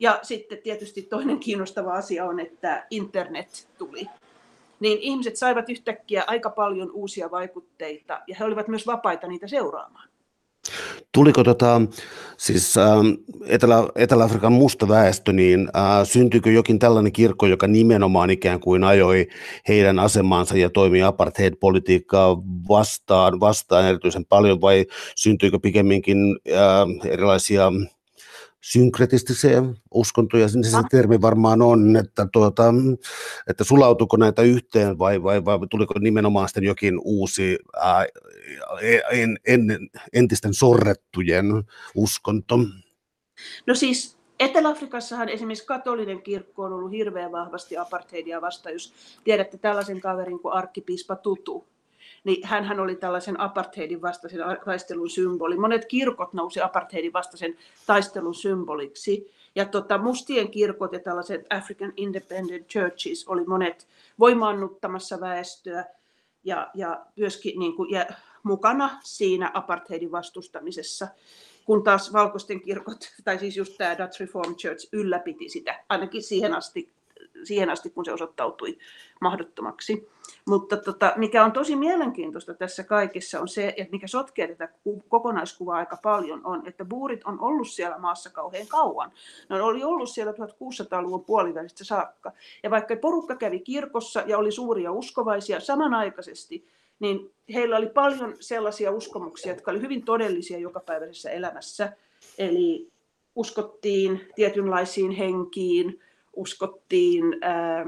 [0.00, 4.06] Ja sitten tietysti toinen kiinnostava asia on, että internet tuli.
[4.80, 10.10] Niin ihmiset saivat yhtäkkiä aika paljon uusia vaikutteita ja he olivat myös vapaita niitä seuraamaan.
[11.12, 11.82] Tuliko tota,
[12.36, 12.86] siis äh,
[13.46, 19.28] Etelä, Etelä-Afrikan musta väestö, niin äh, syntyykö jokin tällainen kirkko, joka nimenomaan ikään kuin ajoi
[19.68, 22.36] heidän asemaansa ja toimi apartheid-politiikkaa
[22.68, 24.86] vastaan, vastaan erityisen paljon, vai
[25.16, 27.72] syntyykö pikemminkin äh, erilaisia
[28.60, 29.62] synkretistisiä
[29.94, 32.74] uskontoja, se se termi varmaan on, että, tuota,
[33.46, 38.06] että sulautuko näitä yhteen vai, vai, vai tuliko nimenomaan sitten jokin uusi ää,
[39.10, 41.46] en, en, entisten sorrettujen
[41.94, 42.58] uskonto?
[43.66, 48.92] No siis Etelä-Afrikassahan esimerkiksi katolinen kirkko on ollut hirveän vahvasti apartheidia vastaan, jos
[49.24, 51.66] tiedätte tällaisen kaverin kuin arkkipiispa Tutu,
[52.24, 55.56] niin hän oli tällaisen apartheidin vastaisen taistelun symboli.
[55.56, 57.56] Monet kirkot nousi apartheidin vastaisen
[57.86, 59.32] taistelun symboliksi.
[59.54, 65.84] Ja tota, mustien kirkot ja tällaiset African Independent Churches oli monet voimaannuttamassa väestöä
[66.44, 68.06] ja, ja myöskin niin kuin, ja
[68.42, 71.08] mukana siinä apartheidin vastustamisessa
[71.64, 76.54] kun taas valkoisten kirkot, tai siis just tämä Dutch Reform Church ylläpiti sitä, ainakin siihen
[76.54, 76.92] asti,
[77.44, 78.78] siihen asti kun se osoittautui
[79.20, 80.08] mahdottomaksi.
[80.46, 84.68] Mutta tota, mikä on tosi mielenkiintoista tässä kaikessa on se, että mikä sotkee tätä
[85.08, 89.12] kokonaiskuvaa aika paljon on, että buurit on ollut siellä maassa kauhean kauan.
[89.48, 92.32] Ne oli ollut siellä 1600-luvun puolivälistä saakka.
[92.62, 96.66] Ja vaikka porukka kävi kirkossa ja oli suuria uskovaisia samanaikaisesti,
[97.00, 101.92] niin heillä oli paljon sellaisia uskomuksia, jotka oli hyvin todellisia jokapäiväisessä elämässä.
[102.38, 102.88] Eli
[103.34, 106.00] uskottiin tietynlaisiin henkiin,
[106.40, 107.36] uskottiin...
[107.40, 107.86] Ää,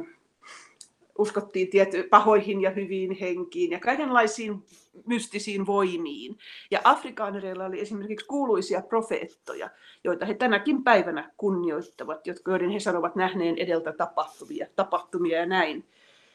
[1.18, 4.64] uskottiin tiety, pahoihin ja hyviin henkiin ja kaikenlaisiin
[5.06, 6.38] mystisiin voimiin.
[6.70, 9.70] Ja afrikaanereilla oli esimerkiksi kuuluisia profeettoja,
[10.04, 15.84] joita he tänäkin päivänä kunnioittavat, joiden he sanovat nähneen edeltä tapahtumia, tapahtumia ja näin.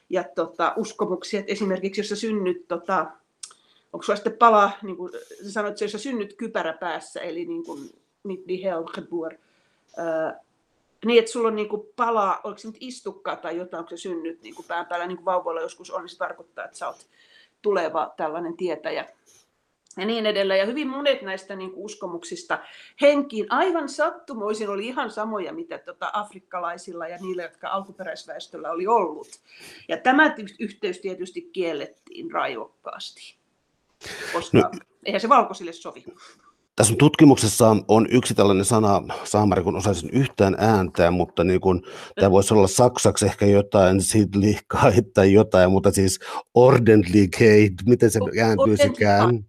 [0.09, 3.11] Ja tota, uskomuksia, että esimerkiksi jos sä synnyt, tota,
[3.93, 5.11] onko sulla sitten pala, niin kuin
[5.47, 7.89] sanoit, jos sä synnyt kypärä päässä, eli niin kuin,
[8.23, 8.83] niin hel,
[11.07, 13.97] niin, että sulla on niin kuin palaa, oliko se nyt istukkaa tai jotain, onko se
[13.97, 16.87] synnyt niin kuin pään päällä, niin kuin vauvoilla joskus on, niin se tarkoittaa, että sä
[16.87, 17.07] oot
[17.61, 19.05] tuleva tällainen tietäjä
[19.97, 20.59] ja niin edelleen.
[20.59, 22.59] Ja hyvin monet näistä niin kuin uskomuksista
[23.01, 29.27] henkiin aivan sattumoisin oli ihan samoja, mitä tota afrikkalaisilla ja niillä, jotka alkuperäisväestöllä oli ollut.
[29.87, 33.35] Ja tämä yhteys tietysti kiellettiin raivokkaasti,
[34.33, 34.71] koska no.
[35.05, 36.05] eihän se valkoisille sovi.
[36.77, 41.81] Tässä tutkimuksessa on yksi tällainen sana, saamari, kun osaisin yhtään ääntää, mutta niin kuin,
[42.15, 46.19] tämä voisi olla saksaksi ehkä jotain Sidlichkeit tai jotain, mutta siis
[46.53, 49.45] Ordentlichkeit, miten se ääntyisikään?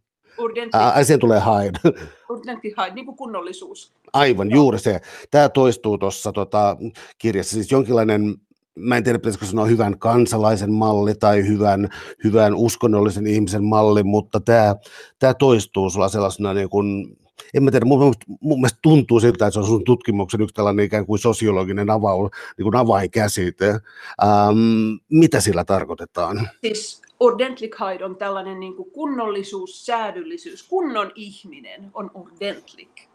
[0.72, 1.78] Ai, siihen tulee Hyde.
[2.28, 3.92] Ordentlichkeit, niin kuin kunnollisuus.
[4.12, 5.00] Aivan, juuri se.
[5.30, 6.76] Tämä toistuu tuossa tota,
[7.18, 8.36] kirjassa, siis jonkinlainen
[8.78, 11.88] mä en tiedä pitäisikö sanoa hyvän kansalaisen malli tai hyvän,
[12.24, 14.76] hyvän uskonnollisen ihmisen malli, mutta tämä,
[15.18, 17.16] tämä toistuu sulla sellaisena niin kuin,
[17.54, 20.84] en mä tiedä, mun, mun mielestä tuntuu siltä, että se on sun tutkimuksen yksi tällainen
[20.84, 23.68] ikään kuin sosiologinen avaus, niin kuin avainkäsite.
[23.68, 26.48] Ähm, mitä sillä tarkoitetaan?
[26.60, 30.62] Siis ordentlikheid on tällainen niin kuin kunnollisuus, säädyllisyys.
[30.62, 33.07] Kunnon ihminen on ordentlik.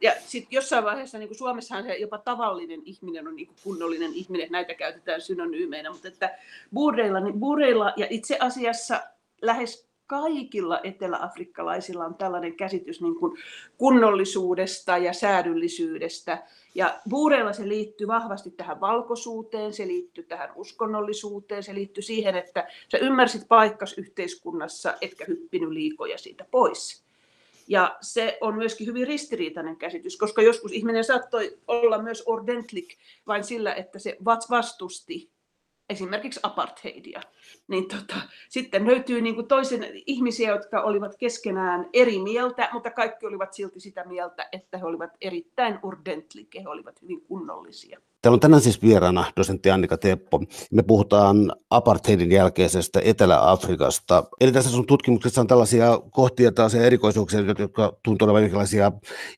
[0.00, 4.14] Ja sitten jossain vaiheessa, niin kuin Suomessahan se jopa tavallinen ihminen on niin kuin kunnollinen
[4.14, 6.38] ihminen, näitä käytetään synonyymeinä, mutta että
[6.74, 9.02] buureilla, niin buureilla ja itse asiassa
[9.42, 13.38] lähes kaikilla eteläafrikkalaisilla on tällainen käsitys niin kuin
[13.78, 16.46] kunnollisuudesta ja säädyllisyydestä.
[16.74, 22.68] Ja buureilla se liittyy vahvasti tähän valkoisuuteen, se liittyy tähän uskonnollisuuteen, se liittyy siihen, että
[22.92, 27.05] sä ymmärsit paikkas yhteiskunnassa, etkä hyppinyt liikoja siitä pois.
[27.68, 33.44] Ja se on myöskin hyvin ristiriitainen käsitys, koska joskus ihminen saattoi olla myös ordentlik vain
[33.44, 35.30] sillä, että se vastusti
[35.88, 37.20] esimerkiksi apartheidia,
[37.68, 38.16] niin tota,
[38.48, 43.80] sitten löytyy niin kuin toisen ihmisiä, jotka olivat keskenään eri mieltä, mutta kaikki olivat silti
[43.80, 48.00] sitä mieltä, että he olivat erittäin urdentlike, he olivat hyvin kunnollisia.
[48.26, 50.40] Täällä on tänään siis vieraana dosentti Annika Teppo.
[50.72, 54.24] Me puhutaan apartheidin jälkeisestä Etelä-Afrikasta.
[54.40, 58.92] Eli tässä sun tutkimuksessa on tällaisia kohtia, tällaisia erikoisuuksia, jotka tuntuu olevan jonkinlaisia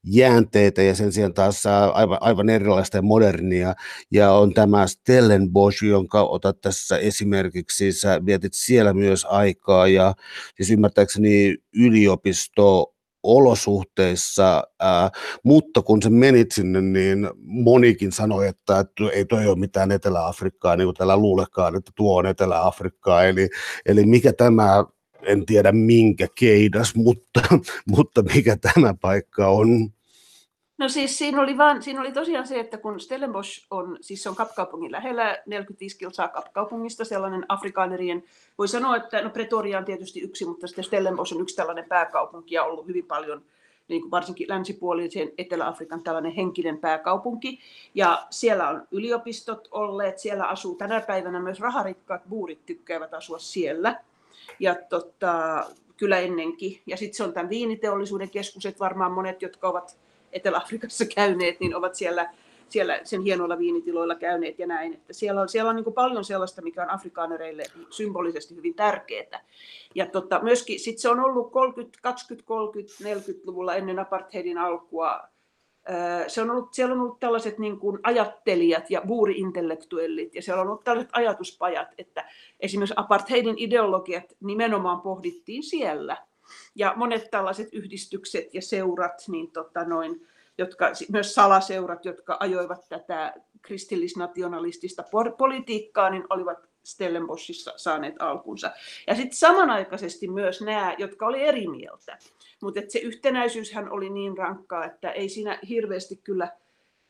[0.04, 3.74] jäänteitä ja sen sijaan taas aivan, aivan erilaista ja modernia.
[4.12, 7.92] Ja on tämä Stellenbosch, jonka otat tässä esimerkiksi.
[7.92, 10.14] Sä vietit siellä myös aikaa ja
[10.56, 12.94] siis ymmärtääkseni yliopisto
[13.28, 15.10] olosuhteissa, ää,
[15.44, 20.76] mutta kun sä menit sinne, niin monikin sanoi, että, että ei toi ole mitään Etelä-Afrikkaa,
[20.76, 23.48] niin kuin täällä luulekaan, että tuo on Etelä-Afrikkaa, eli,
[23.86, 24.84] eli mikä tämä,
[25.22, 27.40] en tiedä minkä keidas, mutta,
[27.96, 29.90] mutta mikä tämä paikka on?
[30.78, 34.28] No siis siinä oli, vaan, siinä oli tosiaan se, että kun Stellenbosch on, siis se
[34.28, 38.24] on Kapkaupungin lähellä, 45 kilsaa Kapkaupungista, sellainen afrikaanerien,
[38.58, 42.54] voi sanoa, että no Pretoria on tietysti yksi, mutta sitten Stellenbosch on yksi tällainen pääkaupunki
[42.54, 43.42] ja ollut hyvin paljon
[43.88, 47.58] niin kuin varsinkin länsipuolisen Etelä-Afrikan tällainen henkinen pääkaupunki.
[47.94, 54.00] Ja siellä on yliopistot olleet, siellä asuu tänä päivänä myös raharikkaat buurit tykkäävät asua siellä.
[54.60, 55.64] Ja tota,
[55.96, 56.82] kyllä ennenkin.
[56.86, 59.98] Ja sitten se on tämän viiniteollisuuden keskus, että varmaan monet, jotka ovat
[60.32, 62.34] Etelä-Afrikassa käyneet, niin ovat siellä,
[62.68, 64.94] siellä sen hienoilla viinitiloilla käyneet ja näin.
[64.94, 69.40] Että siellä on, siellä on niin paljon sellaista, mikä on afrikaanereille symbolisesti hyvin tärkeää.
[69.94, 75.28] Ja tota, myöskin sit se on ollut 30, 20, 30, 40-luvulla ennen apartheidin alkua
[76.26, 80.68] se on ollut, siellä on ollut tällaiset niin kuin ajattelijat ja buuri-intellektuellit ja siellä on
[80.68, 82.28] ollut tällaiset ajatuspajat, että
[82.60, 86.16] esimerkiksi apartheidin ideologiat nimenomaan pohdittiin siellä.
[86.74, 90.26] Ja monet tällaiset yhdistykset ja seurat, niin tota noin,
[90.58, 95.04] jotka, myös salaseurat, jotka ajoivat tätä kristillisnationalistista
[95.38, 98.70] politiikkaa, niin olivat Stellenboschissa saaneet alkunsa.
[99.06, 102.18] Ja sitten samanaikaisesti myös nämä, jotka oli eri mieltä.
[102.62, 106.48] Mutta se yhtenäisyyshän oli niin rankkaa, että ei siinä hirveästi kyllä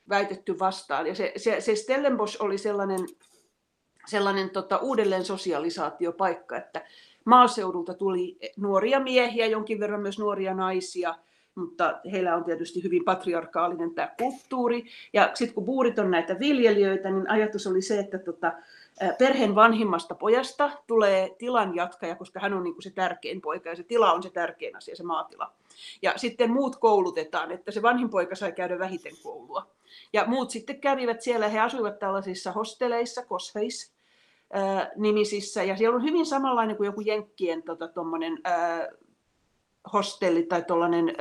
[0.09, 1.07] väitetty vastaan.
[1.07, 3.01] Ja se, se, se Stellenbosch oli sellainen,
[4.07, 6.85] sellainen tota, uudelleen sosialisaatiopaikka, että
[7.29, 11.15] maaseudulta tuli nuoria miehiä, jonkin verran myös nuoria naisia,
[11.55, 14.87] mutta heillä on tietysti hyvin patriarkaalinen tämä kulttuuri.
[15.13, 18.53] Ja sitten kun buurit on näitä viljelijöitä, niin ajatus oli se, että tota,
[19.19, 23.77] perheen vanhimmasta pojasta tulee tilan jatkaja, koska hän on niin kuin se tärkein poika ja
[23.77, 25.53] se tila on se tärkein asia, se maatila.
[26.03, 29.67] Ja sitten muut koulutetaan, että se vanhin poika sai käydä vähiten koulua.
[30.13, 33.23] Ja muut sitten kävivät siellä, he asuivat tällaisissa hosteleissa,
[34.97, 37.89] nimisissä, ja siellä on hyvin samanlainen kuin joku Jenkkien tota,
[38.47, 38.89] äh,
[39.93, 41.17] hostelli tai tuollainen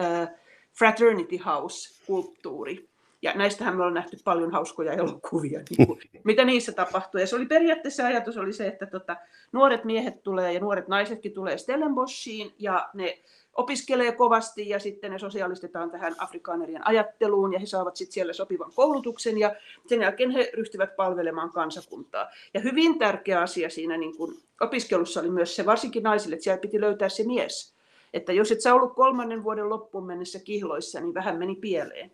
[0.80, 2.90] fraternity house-kulttuuri.
[3.22, 7.22] Ja näistähän me ollaan nähty paljon hauskoja elokuvia, niin kuin, mitä niissä tapahtuu.
[7.22, 9.18] Ja se oli periaatteessa ajatus oli se, että tota,
[9.52, 13.20] nuoret miehet tulee ja nuoret naisetkin tulee Stellenboschiin ja ne
[13.58, 18.72] opiskelee kovasti ja sitten ne sosiaalistetaan tähän afrikaanerien ajatteluun ja he saavat sitten siellä sopivan
[18.76, 22.30] koulutuksen ja sen jälkeen he ryhtyvät palvelemaan kansakuntaa.
[22.54, 26.62] Ja hyvin tärkeä asia siinä niin kun opiskelussa oli myös se, varsinkin naisille, että siellä
[26.62, 27.74] piti löytää se mies.
[28.14, 32.12] Että jos et sä ollut kolmannen vuoden loppuun mennessä kihloissa, niin vähän meni pieleen.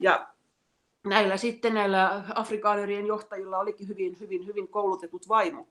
[0.00, 0.28] Ja
[1.04, 5.68] näillä sitten näillä afrikaanerien johtajilla olikin hyvin, hyvin, hyvin koulutetut vaimot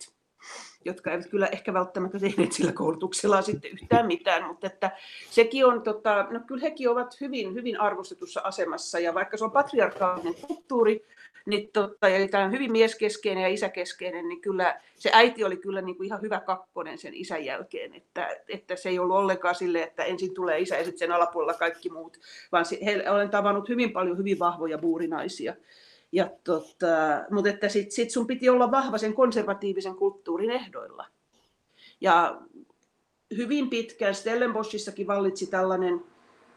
[0.85, 4.91] jotka eivät kyllä ehkä välttämättä tehneet sillä koulutuksella sitten yhtään mitään, mutta että
[5.29, 9.51] sekin on, tota, no kyllä hekin ovat hyvin, hyvin arvostetussa asemassa ja vaikka se on
[9.51, 11.05] patriarkaalinen kulttuuri,
[11.45, 15.81] niin tota, ja tämä on hyvin mieskeskeinen ja isäkeskeinen, niin kyllä se äiti oli kyllä
[15.81, 19.83] niin kuin ihan hyvä kakkonen sen isän jälkeen, että, että se ei ollut ollenkaan sille,
[19.83, 22.17] että ensin tulee isä ja sitten sen alapuolella kaikki muut,
[22.51, 25.55] vaan he, olen tavannut hyvin paljon hyvin vahvoja buurinaisia,
[26.11, 26.87] Ja tota,
[27.31, 31.07] mutta että sit, sit sun piti olla vahva sen konservatiivisen kulttuurin ehdoilla.
[32.01, 32.41] Ja
[33.37, 36.03] hyvin pitkään Stellenboschissakin vallitsi tällainen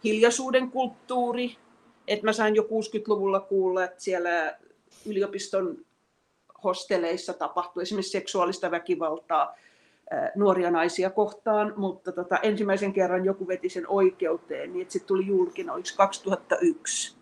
[0.05, 1.57] hiljaisuuden kulttuuri,
[2.09, 4.57] että mä sain jo 60-luvulla kuulla, että siellä
[5.07, 5.85] yliopiston
[6.65, 9.57] hosteleissa tapahtui esimerkiksi seksuaalista väkivaltaa
[10.35, 15.27] nuoria naisia kohtaan, mutta tota, ensimmäisen kerran joku veti sen oikeuteen, niin että sitten tuli
[15.27, 17.17] julkina, 2001.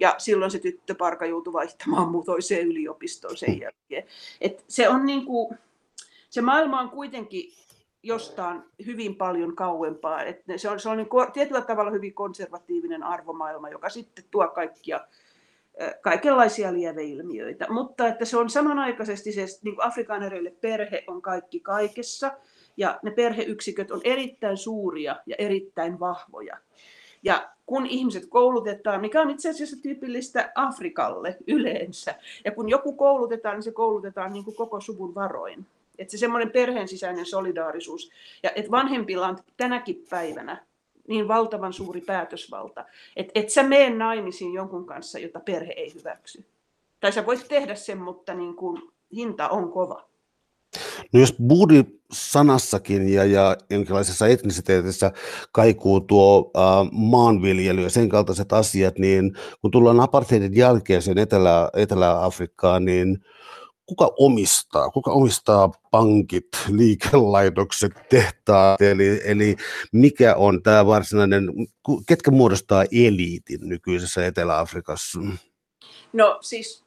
[0.00, 4.04] Ja silloin se tyttöparka joutui vaihtamaan muu toiseen yliopistoon sen jälkeen.
[4.40, 5.58] Et se, on niin kuin,
[6.30, 7.52] se maailma on kuitenkin
[8.02, 10.22] jostain hyvin paljon kauempaa.
[10.22, 15.00] Et se on, se on niin tietyllä tavalla hyvin konservatiivinen arvomaailma, joka sitten tuo kaikkia
[16.00, 22.32] kaikenlaisia lieveilmiöitä, mutta että se on samanaikaisesti se, niin kuin afrikaanereille perhe on kaikki kaikessa,
[22.76, 26.58] ja ne perheyksiköt on erittäin suuria ja erittäin vahvoja.
[27.22, 32.14] Ja kun ihmiset koulutetaan, mikä on itse asiassa tyypillistä Afrikalle yleensä,
[32.44, 35.66] ja kun joku koulutetaan, niin se koulutetaan niin kuin koko suvun varoin.
[35.98, 38.10] Että se semmoinen perheen sisäinen solidaarisuus,
[38.42, 40.64] ja että vanhempilla on tänäkin päivänä
[41.08, 42.84] niin valtavan suuri päätösvalta,
[43.16, 46.44] että et sä mene naimisiin jonkun kanssa, jota perhe ei hyväksy.
[47.00, 48.82] Tai sä voit tehdä sen, mutta niin kuin
[49.16, 50.09] hinta on kova.
[51.12, 55.12] No jos buudi sanassakin ja, ja jonkinlaisessa etnisiteetissä
[55.52, 62.84] kaikuu tuo äh, maanviljely ja sen kaltaiset asiat, niin kun tullaan apartheidin jälkeiseen Etelä, Etelä-Afrikkaan,
[62.84, 63.18] niin
[63.86, 69.56] kuka omistaa, kuka omistaa pankit, liikelaitokset, tehtaat, eli, eli
[69.92, 71.44] mikä on tämä varsinainen,
[72.06, 75.20] ketkä muodostaa eliitin nykyisessä Etelä-Afrikassa?
[76.12, 76.84] No siis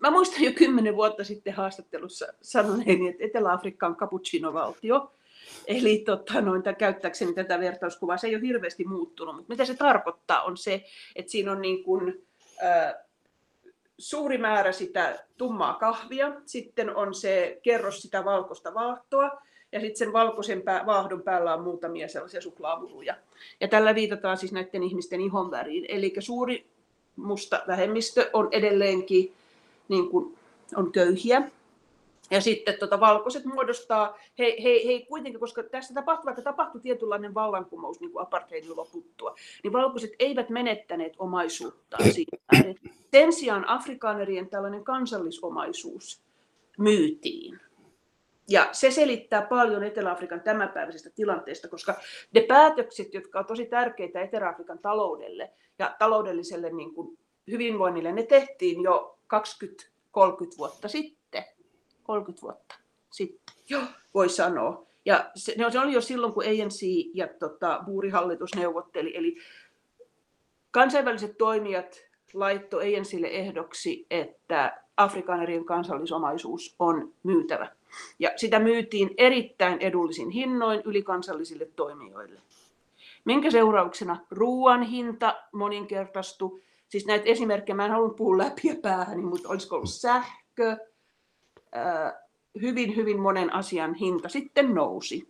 [0.00, 5.12] mä muistan jo kymmenen vuotta sitten haastattelussa sanoneeni, että Etelä-Afrikka on cappuccino-valtio.
[5.66, 10.42] Eli tota, noin, käyttääkseni tätä vertauskuvaa, se ei ole hirveästi muuttunut, mutta mitä se tarkoittaa
[10.42, 10.84] on se,
[11.16, 12.26] että siinä on niin kuin,
[12.64, 12.94] äh,
[13.98, 19.30] suuri määrä sitä tummaa kahvia, sitten on se kerros sitä valkoista vaahtoa,
[19.72, 23.14] ja sitten sen valkoisen pää, vaahdon päällä on muutamia sellaisia suklaamuruja.
[23.60, 25.86] Ja tällä viitataan siis näiden ihmisten ihonväriin.
[25.88, 26.66] Eli suuri
[27.16, 29.32] musta vähemmistö on edelleenkin
[29.90, 30.38] niin kuin,
[30.76, 31.50] on köyhiä,
[32.30, 37.34] ja sitten tota, valkoiset muodostaa, he, he, he kuitenkin, koska tässä tapahtui, vaikka tapahtui tietynlainen
[37.34, 42.36] vallankumous niin kuin apartheidin loputtua, niin valkoiset eivät menettäneet omaisuuttaan siitä.
[43.10, 46.20] Sen sijaan afrikaanerien tällainen kansallisomaisuus
[46.78, 47.60] myytiin.
[48.48, 51.94] Ja se selittää paljon Etelä-Afrikan tämänpäiväisestä tilanteesta, koska
[52.34, 57.18] ne päätökset, jotka ovat tosi tärkeitä Etelä-Afrikan taloudelle ja taloudelliselle niin kuin
[57.50, 61.44] hyvinvoinnille, ne tehtiin jo 20-30 vuotta sitten
[62.10, 62.74] 30 vuotta
[63.10, 63.82] sitten, Joo.
[64.14, 64.86] voi sanoa.
[65.04, 66.82] Ja se, se oli jo silloin, kun ANC
[67.14, 69.36] ja tota, buurihallitus neuvotteli, eli
[70.70, 72.00] kansainväliset toimijat
[72.34, 77.68] laitto ANCille ehdoksi, että afrikaanerien kansallisomaisuus on myytävä.
[78.18, 82.40] Ja sitä myytiin erittäin edullisin hinnoin ylikansallisille toimijoille.
[83.24, 86.62] Minkä seurauksena ruoan hinta moninkertaistui.
[86.90, 90.76] Siis näitä esimerkkejä, mä en halunnut puhua läpi ja päähän, mutta olisiko ollut sähkö,
[92.60, 95.28] hyvin, hyvin monen asian hinta sitten nousi.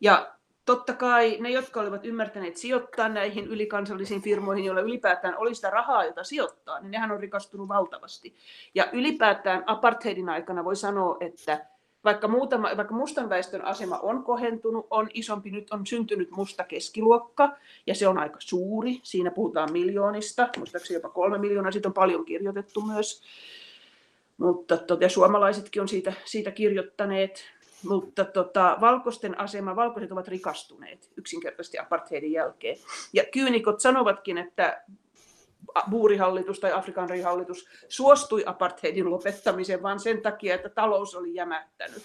[0.00, 0.32] Ja
[0.64, 6.04] totta kai ne, jotka olivat ymmärtäneet sijoittaa näihin ylikansallisiin firmoihin, joilla ylipäätään oli sitä rahaa,
[6.04, 8.36] jota sijoittaa, niin nehän on rikastunut valtavasti.
[8.74, 11.66] Ja ylipäätään apartheidin aikana voi sanoa, että
[12.06, 17.56] vaikka, muutama, vaikka mustan väestön asema on kohentunut, on isompi, nyt on syntynyt musta keskiluokka,
[17.86, 22.24] ja se on aika suuri, siinä puhutaan miljoonista, muistaakseni jopa kolme miljoonaa, siitä on paljon
[22.24, 23.22] kirjoitettu myös,
[24.36, 27.44] mutta tota, suomalaisetkin on siitä, siitä kirjoittaneet.
[27.88, 32.76] Mutta tota, valkoisten asema, valkoiset ovat rikastuneet yksinkertaisesti apartheidin jälkeen.
[33.12, 34.82] Ja kyynikot sanovatkin, että
[35.90, 42.02] buurihallitus tai Afrikan hallitus suostui apartheidin lopettamiseen vain sen takia, että talous oli jämähtänyt.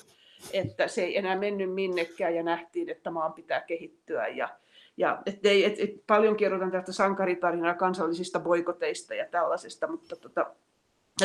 [0.53, 4.27] Että se ei enää mennyt minnekään ja nähtiin, että maan pitää kehittyä.
[4.27, 4.49] Ja,
[4.97, 10.45] ja et ei, et, et, paljon kerrotaan tästä sankaritarinaa kansallisista boikoteista ja tällaisesta, mutta tota,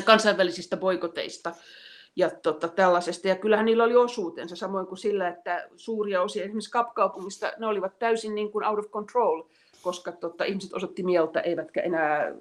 [0.04, 1.52] kansainvälisistä boikoteista
[2.16, 3.28] ja tota, tällaisesta.
[3.28, 7.98] Ja kyllähän niillä oli osuutensa, samoin kuin sillä, että suuria osia esimerkiksi Kapkaupungista, ne olivat
[7.98, 9.42] täysin niin kuin out of control,
[9.86, 12.34] koska tota, ihmiset osoitti mieltä, eivätkä enää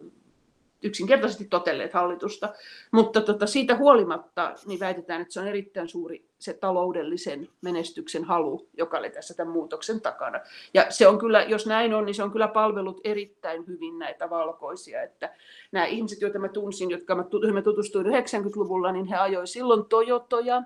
[0.84, 2.54] yksinkertaisesti totelleet hallitusta.
[2.92, 8.68] Mutta tota, siitä huolimatta niin väitetään, että se on erittäin suuri se taloudellisen menestyksen halu,
[8.78, 10.40] joka oli tässä tämän muutoksen takana.
[10.74, 14.30] Ja se on kyllä, jos näin on, niin se on kyllä palvellut erittäin hyvin näitä
[14.30, 15.04] valkoisia.
[15.04, 15.36] Että
[15.72, 17.16] nämä ihmiset, joita mä tunsin, jotka
[17.54, 20.64] mä tutustuin 90-luvulla, niin he ajoi silloin Toyotoja,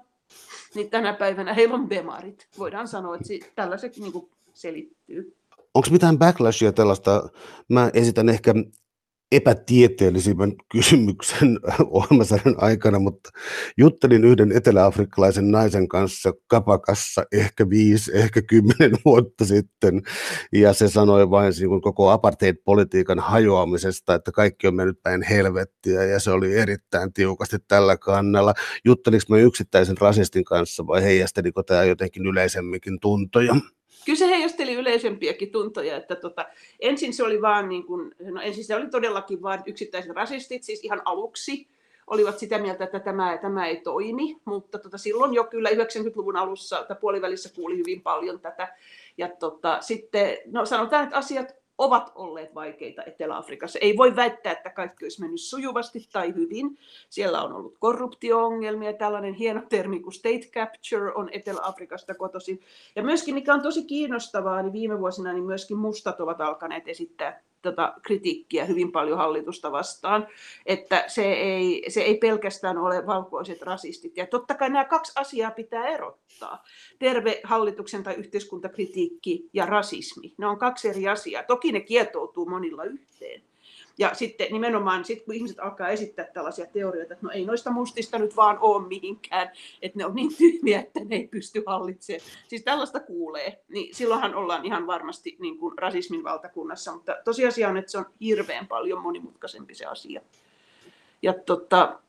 [0.75, 2.47] niin tänä päivänä heillä on Bemarit.
[2.59, 5.38] Voidaan sanoa, että tällaiset niin selittyy.
[5.79, 7.29] Onko mitään backlashia tällaista?
[7.69, 8.53] Mä esitän ehkä
[9.31, 11.59] epätieteellisimmän kysymyksen
[11.89, 13.29] ohjelmasarjan aikana, mutta
[13.77, 20.01] juttelin yhden eteläafrikkalaisen naisen kanssa kapakassa ehkä viisi, ehkä kymmenen vuotta sitten,
[20.51, 26.19] ja se sanoi vain niin koko apartheid-politiikan hajoamisesta, että kaikki on mennyt päin helvettiä, ja
[26.19, 28.53] se oli erittäin tiukasti tällä kannalla.
[28.85, 33.55] Jutteliko mä yksittäisen rasistin kanssa vai heijasteliko tämä jotenkin yleisemminkin tuntoja?
[34.05, 36.45] Kyllä se heijasteli yleisempiäkin tuntoja, että tota,
[36.79, 40.83] ensin se oli vaan niin kuin, no ensin se oli todellakin vain yksittäiset rasistit, siis
[40.83, 41.67] ihan aluksi
[42.07, 46.83] olivat sitä mieltä, että tämä, tämä ei toimi, mutta tota, silloin jo kyllä 90-luvun alussa
[46.83, 48.75] tai puolivälissä kuuli hyvin paljon tätä.
[49.17, 53.79] Ja tota, sitten, no sanotaan, että asiat ovat olleet vaikeita Etelä-Afrikassa.
[53.81, 56.77] Ei voi väittää, että kaikki olisi mennyt sujuvasti tai hyvin.
[57.09, 62.61] Siellä on ollut korruptio-ongelmia, tällainen hieno termi kuin state capture on Etelä-Afrikasta kotoisin.
[62.95, 67.41] Ja myöskin, mikä on tosi kiinnostavaa, niin viime vuosina niin myöskin mustat ovat alkaneet esittää
[67.61, 70.27] tota kritiikkiä hyvin paljon hallitusta vastaan,
[70.65, 74.17] että se ei, se ei pelkästään ole valkoiset rasistit.
[74.17, 76.63] Ja totta kai nämä kaksi asiaa pitää erottaa.
[76.99, 80.33] Terve hallituksen tai yhteiskuntakritiikki ja rasismi.
[80.37, 81.43] Ne on kaksi eri asiaa.
[81.43, 83.48] Toki ne kietoutuu monilla yhteen.
[83.99, 88.19] Ja sitten nimenomaan, sit kun ihmiset alkaa esittää tällaisia teorioita, että no ei noista mustista
[88.19, 92.29] nyt vaan ole mihinkään, että ne on niin tyhmiä, että ne ei pysty hallitsemaan.
[92.47, 97.77] Siis tällaista kuulee, niin silloinhan ollaan ihan varmasti niin kuin rasismin valtakunnassa, mutta tosiasia on,
[97.77, 100.21] että se on hirveän paljon monimutkaisempi se asia.
[101.21, 101.99] Ja tota,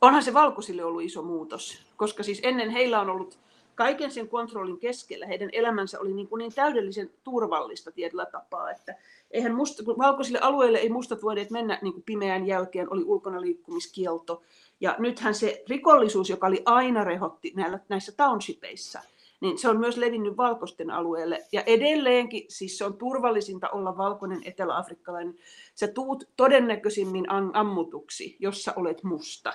[0.00, 3.38] onhan se valkoisille ollut iso muutos, koska siis ennen heillä on ollut
[3.76, 8.94] kaiken sen kontrollin keskellä heidän elämänsä oli niin, kuin niin täydellisen turvallista tietyllä tapaa, että
[9.30, 13.40] eihän musta, kun valkoisille alueille ei mustat voineet mennä niin kuin pimeän jälkeen, oli ulkona
[13.40, 14.42] liikkumiskielto.
[14.80, 19.00] Ja nythän se rikollisuus, joka oli aina rehotti näillä, näissä townshipeissa,
[19.40, 21.44] niin se on myös levinnyt valkoisten alueelle.
[21.52, 25.34] Ja edelleenkin, siis se on turvallisinta olla valkoinen eteläafrikkalainen.
[25.74, 29.52] Sä tuut todennäköisimmin ammutuksi, jos sä olet musta.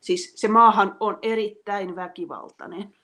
[0.00, 2.94] Siis se maahan on erittäin väkivaltainen.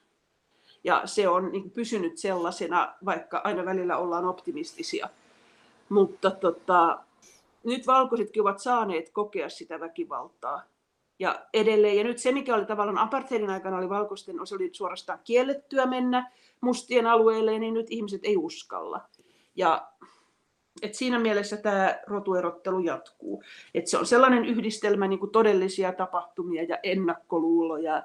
[0.86, 5.08] Ja se on niin pysynyt sellaisena, vaikka aina välillä ollaan optimistisia.
[5.88, 6.98] Mutta tota,
[7.64, 10.62] nyt valkoisetkin ovat saaneet kokea sitä väkivaltaa.
[11.18, 15.18] Ja edelleen, ja nyt se, mikä oli tavallaan apartheidin aikana oli valkoisten, se oli suorastaan
[15.24, 19.00] kiellettyä mennä mustien alueelle, niin nyt ihmiset ei uskalla.
[19.56, 19.88] Ja
[20.82, 23.42] et siinä mielessä tämä rotuerottelu jatkuu.
[23.74, 28.02] Et se on sellainen yhdistelmä niin kuin todellisia tapahtumia ja ennakkoluuloja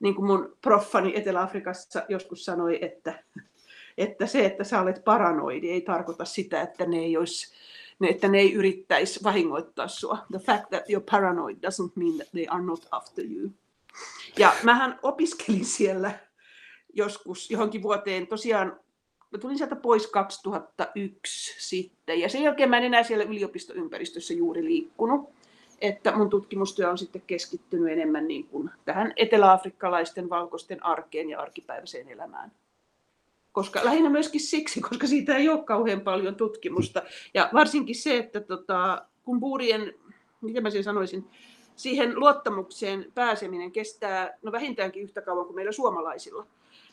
[0.00, 3.24] niin kuin mun proffani Etelä-Afrikassa joskus sanoi, että,
[3.98, 7.54] että se, että sä olet paranoidi, ei tarkoita sitä, että ne ei olisi
[7.98, 10.18] ne, että ne ei yrittäisi vahingoittaa sua.
[10.30, 13.50] The fact that you're paranoid doesn't mean that they are not after you.
[14.38, 16.12] Ja mähän opiskelin siellä
[16.94, 18.80] joskus johonkin vuoteen, tosiaan
[19.30, 24.64] mä tulin sieltä pois 2001 sitten, ja sen jälkeen mä en enää siellä yliopistoympäristössä juuri
[24.64, 25.37] liikkunut
[25.80, 32.08] että mun tutkimustyö on sitten keskittynyt enemmän niin kuin tähän eteläafrikkalaisten valkoisten arkeen ja arkipäiväiseen
[32.08, 32.52] elämään.
[33.52, 37.02] Koska, lähinnä myöskin siksi, koska siitä ei ole kauhean paljon tutkimusta.
[37.34, 39.94] Ja varsinkin se, että tota, kun buurien,
[40.40, 41.30] miten mä sen sanoisin,
[41.76, 46.46] siihen luottamukseen pääseminen kestää no vähintäänkin yhtä kauan kuin meillä suomalaisilla.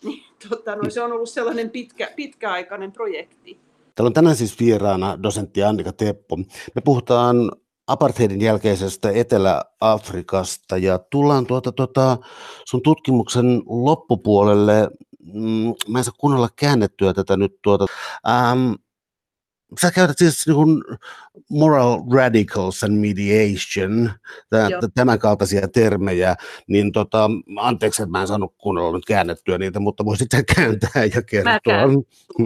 [0.04, 3.60] Niin, tota, no, se on ollut sellainen pitkä, pitkäaikainen projekti.
[3.96, 6.38] Täällä on tänään siis vieraana dosentti Annika Teppo.
[6.76, 7.52] Me puhutaan
[7.88, 12.18] apartheidin jälkeisestä Etelä-Afrikasta ja tullaan tuota, tuota,
[12.66, 14.90] sun tutkimuksen loppupuolelle.
[15.34, 17.86] Mm, mä en saa kunnolla käännettyä tätä nyt tuota.
[18.28, 18.72] Ähm,
[19.82, 20.84] sä käytät siis niin kuin
[21.50, 24.12] moral radicals and mediation,
[24.96, 26.36] tämän kaltaisia termejä,
[26.68, 31.06] niin tota, anteeksi, että mä en saanut kunnolla nyt käännettyä niitä, mutta voisit sä kääntää
[31.16, 31.88] ja kertoa.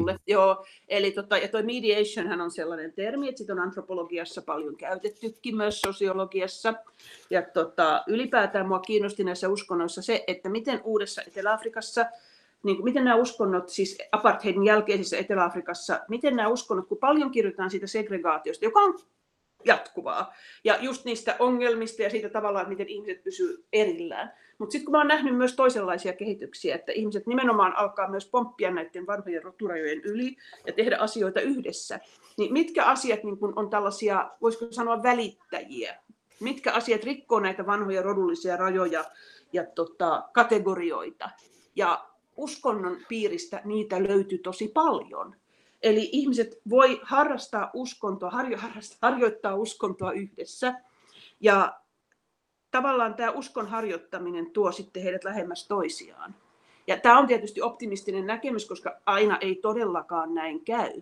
[0.05, 0.65] Mä joo.
[0.87, 5.81] Eli tota, ja toi mediation on sellainen termi, että sitä on antropologiassa paljon käytettykin, myös
[5.81, 6.73] sosiologiassa.
[7.29, 12.05] Ja tota, ylipäätään mua kiinnosti näissä uskonnoissa se, että miten uudessa Etelä-Afrikassa–
[12.63, 17.71] niin kuin, miten nämä uskonnot, siis apartheidin jälkeisessä Etelä-Afrikassa, miten nämä uskonnot, kun paljon kirjoitetaan
[17.71, 18.99] siitä segregaatiosta, joka on
[19.65, 20.33] jatkuvaa,
[20.63, 24.33] ja just niistä ongelmista ja siitä tavallaan, että miten ihmiset pysyvät erillään.
[24.57, 28.71] Mutta sitten kun mä oon nähnyt myös toisenlaisia kehityksiä, että ihmiset nimenomaan alkaa myös pomppia
[28.71, 30.37] näiden vanhojen roturajojen yli
[30.67, 31.99] ja tehdä asioita yhdessä,
[32.37, 35.95] niin mitkä asiat niin kun on tällaisia, voisiko sanoa välittäjiä?
[36.39, 39.05] Mitkä asiat rikkoo näitä vanhoja rodullisia rajoja
[39.53, 41.29] ja tota, kategorioita?
[41.75, 42.08] Ja
[42.39, 45.35] uskonnon piiristä niitä löytyy tosi paljon.
[45.81, 48.57] Eli ihmiset voi harrastaa uskontoa, harjo,
[49.01, 50.73] harjoittaa uskontoa yhdessä.
[51.39, 51.79] Ja
[52.71, 56.35] tavallaan tämä uskon harjoittaminen tuo sitten heidät lähemmäs toisiaan.
[56.87, 61.01] Ja tämä on tietysti optimistinen näkemys, koska aina ei todellakaan näin käy.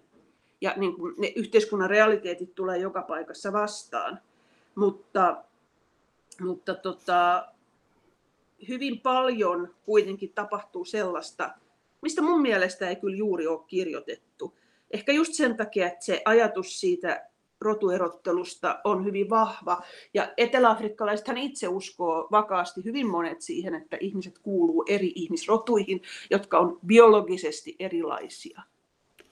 [0.61, 4.19] ja niin kuin ne yhteiskunnan realiteetit tulee joka paikassa vastaan.
[4.75, 5.43] Mutta,
[6.41, 7.47] mutta tota,
[8.67, 11.49] hyvin paljon kuitenkin tapahtuu sellaista,
[12.01, 14.57] mistä mun mielestä ei kyllä juuri ole kirjoitettu.
[14.91, 17.29] Ehkä just sen takia, että se ajatus siitä
[17.61, 19.81] rotuerottelusta on hyvin vahva.
[20.13, 26.79] Ja eteläafrikkalaisethan itse uskoo vakaasti hyvin monet siihen, että ihmiset kuuluu eri ihmisrotuihin, jotka on
[26.85, 28.61] biologisesti erilaisia.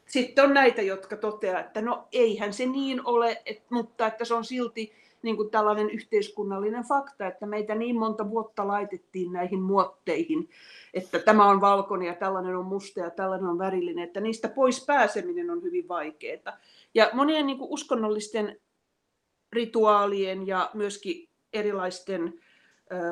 [0.05, 4.45] Sitten on näitä, jotka toteaa, että no eihän se niin ole, mutta että se on
[4.45, 4.93] silti
[5.25, 10.49] niin kuin tällainen yhteiskunnallinen fakta, että meitä niin monta vuotta laitettiin näihin muotteihin,
[10.93, 14.85] että tämä on valkoinen ja tällainen on musta ja tällainen on värillinen, että niistä pois
[14.85, 16.57] pääseminen on hyvin vaikeaa.
[16.93, 18.59] Ja monien niin kuin uskonnollisten
[19.53, 22.41] rituaalien ja myöskin erilaisten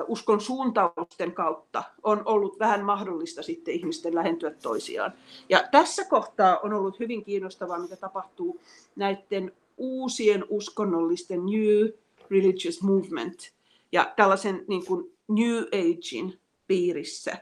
[0.07, 5.13] uskon suuntausten kautta on ollut vähän mahdollista sitten ihmisten lähentyä toisiaan.
[5.49, 8.59] Ja tässä kohtaa on ollut hyvin kiinnostavaa, mitä tapahtuu
[8.95, 11.89] näiden uusien uskonnollisten New
[12.31, 13.53] Religious Movement
[13.91, 17.37] ja tällaisen niin kuin New Agein piirissä,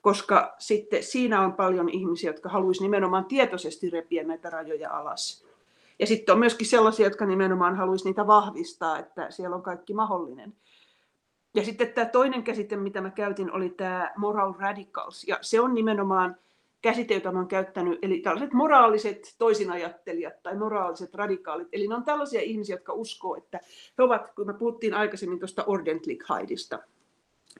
[0.00, 5.46] koska sitten siinä on paljon ihmisiä, jotka haluaisivat nimenomaan tietoisesti repiä näitä rajoja alas.
[5.98, 10.54] Ja sitten on myöskin sellaisia, jotka nimenomaan haluaisivat niitä vahvistaa, että siellä on kaikki mahdollinen.
[11.54, 15.24] Ja sitten tämä toinen käsite, mitä mä käytin, oli tämä moral radicals.
[15.28, 16.36] Ja se on nimenomaan
[16.82, 21.68] käsite, jota olen käyttänyt, eli tällaiset moraaliset toisinajattelijat tai moraaliset radikaalit.
[21.72, 23.60] Eli ne on tällaisia ihmisiä, jotka uskoo, että
[23.98, 26.78] he ovat, kun me puhuttiin aikaisemmin tuosta Ordentlichheidista,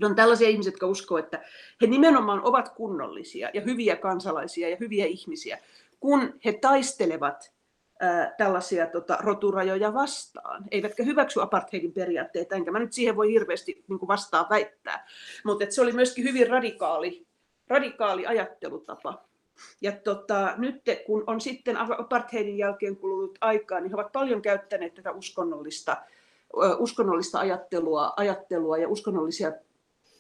[0.00, 1.42] ne on tällaisia ihmisiä, jotka uskoo, että
[1.82, 5.58] he nimenomaan ovat kunnollisia ja hyviä kansalaisia ja hyviä ihmisiä,
[6.00, 7.52] kun he taistelevat
[8.00, 13.84] ää, tällaisia tota, roturajoja vastaan, eivätkä hyväksy apartheidin periaatteita, enkä mä nyt siihen voi hirveästi
[13.88, 15.06] niin vastaan väittää.
[15.44, 17.25] Mutta se oli myöskin hyvin radikaali
[17.68, 19.24] radikaali ajattelutapa.
[19.80, 24.94] Ja tota, nyt kun on sitten apartheidin jälkeen kulunut aikaa, niin he ovat paljon käyttäneet
[24.94, 25.96] tätä uskonnollista,
[26.78, 29.52] uskonnollista ajattelua, ajattelua ja uskonnollisia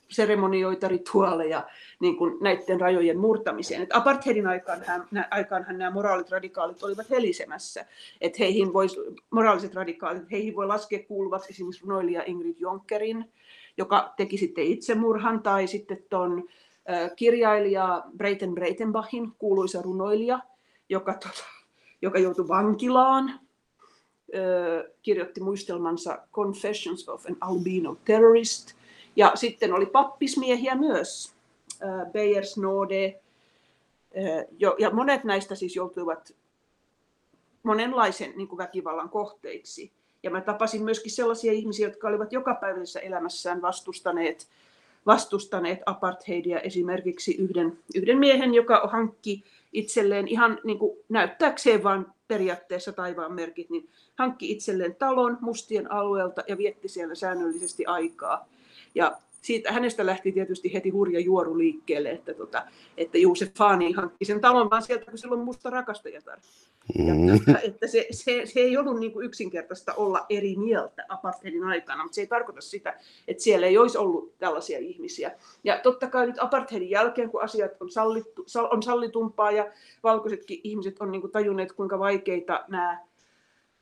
[0.08, 1.66] seremonioita, rituaaleja
[2.00, 3.82] niin kuin näiden rajojen murtamiseen.
[3.82, 7.86] Et apartheidin aikaanhan, aikaanhan nämä moraalit radikaalit olivat helisemässä.
[8.20, 13.32] Et heihin vois, moraaliset radikaalit, heihin voi laskea kuuluvat esimerkiksi runoilija Ingrid Jonkerin,
[13.78, 16.48] joka teki sitten itsemurhan, tai sitten tuon
[17.16, 20.40] kirjailija Breiten Breitenbachin, kuuluisa runoilija,
[20.88, 21.44] joka, tota,
[22.02, 23.40] joka joutui vankilaan,
[25.02, 28.72] kirjoitti muistelmansa Confessions of an Albino Terrorist.
[29.16, 31.34] Ja sitten oli pappismiehiä myös,
[32.12, 33.20] Beyers Node,
[34.78, 36.34] ja monet näistä siis joutuivat
[37.62, 39.92] monenlaisen niin kuin väkivallan kohteiksi.
[40.22, 44.48] Ja mä tapasin myöskin sellaisia ihmisiä, jotka olivat jokapäiväisessä elämässään vastustaneet
[45.06, 52.92] vastustaneet apartheidia esimerkiksi yhden, yhden miehen, joka hankki itselleen ihan niin kuin näyttääkseen vain periaatteessa
[52.92, 53.88] taivaan merkit, niin
[54.18, 58.48] hankki itselleen talon mustien alueelta ja vietti siellä säännöllisesti aikaa.
[58.94, 62.66] Ja siitä, hänestä lähti tietysti heti hurja juoru liikkeelle, että, tota,
[62.96, 66.38] että Juusef Fani hankki sen talon vaan sieltä, kun silloin musta rakastajatar.
[66.98, 67.54] Ja, mm.
[67.62, 72.14] että se, se, se, ei ollut niin kuin yksinkertaista olla eri mieltä apartheidin aikana, mutta
[72.14, 72.94] se ei tarkoita sitä,
[73.28, 75.30] että siellä ei olisi ollut tällaisia ihmisiä.
[75.64, 79.72] Ja totta kai nyt apartheidin jälkeen, kun asiat on, sallittu, on sallitumpaa ja
[80.02, 82.98] valkoisetkin ihmiset on niin kuin tajunneet, kuinka vaikeita nämä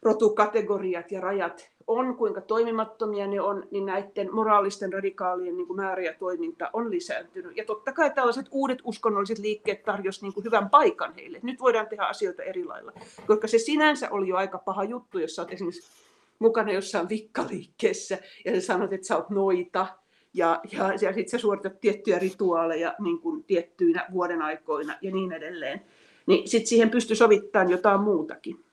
[0.05, 6.03] rotukategoriat ja rajat on, kuinka toimimattomia ne on, niin näiden moraalisten radikaalien niin kuin määrä
[6.03, 7.57] ja toiminta on lisääntynyt.
[7.57, 11.41] Ja totta kai tällaiset uudet uskonnolliset liikkeet tarjosivat niin hyvän paikan heille.
[11.43, 12.93] Nyt voidaan tehdä asioita eri lailla,
[13.27, 15.91] koska se sinänsä oli jo aika paha juttu, jos olet esimerkiksi
[16.39, 19.87] mukana jossain vikkaliikkeessä ja sä sanot, että sä oot noita,
[20.35, 25.33] ja, ja, ja sitten sä suoritat tiettyjä rituaaleja niin kuin tiettyinä vuoden aikoina ja niin
[25.33, 25.81] edelleen.
[26.27, 28.65] Niin sitten siihen pystyy sovittamaan jotain muutakin.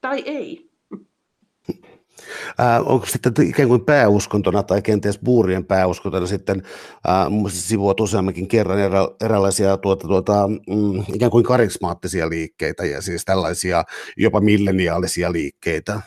[0.00, 0.67] Tai ei.
[2.58, 6.62] Ää, onko sitten ikään kuin pääuskontona tai kenties buurien pääuskontona sitten,
[7.06, 13.02] ää, mun mielestä useammankin kerran erä, eräänlaisia tuota, tuota, mm, ikään kuin karismaattisia liikkeitä ja
[13.02, 13.84] siis tällaisia
[14.16, 16.00] jopa milleniaalisia liikkeitä?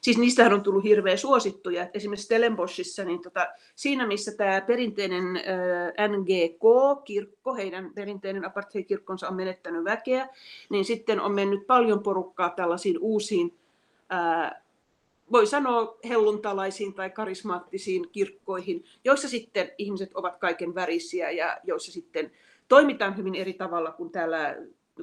[0.00, 1.86] Siis niistähän on tullut hirveän suosittuja.
[1.94, 9.84] Esimerkiksi Stellenboschissa, niin tota, siinä missä tämä perinteinen äh, NGK-kirkko, heidän perinteinen apartheid-kirkkonsa on menettänyt
[9.84, 10.28] väkeä,
[10.70, 13.54] niin sitten on mennyt paljon porukkaa tällaisiin uusiin
[14.12, 14.50] äh,
[15.32, 22.30] voi sanoa helluntalaisiin tai karismaattisiin kirkkoihin, joissa sitten ihmiset ovat kaiken värisiä ja joissa sitten
[22.68, 24.56] toimitaan hyvin eri tavalla kuin täällä,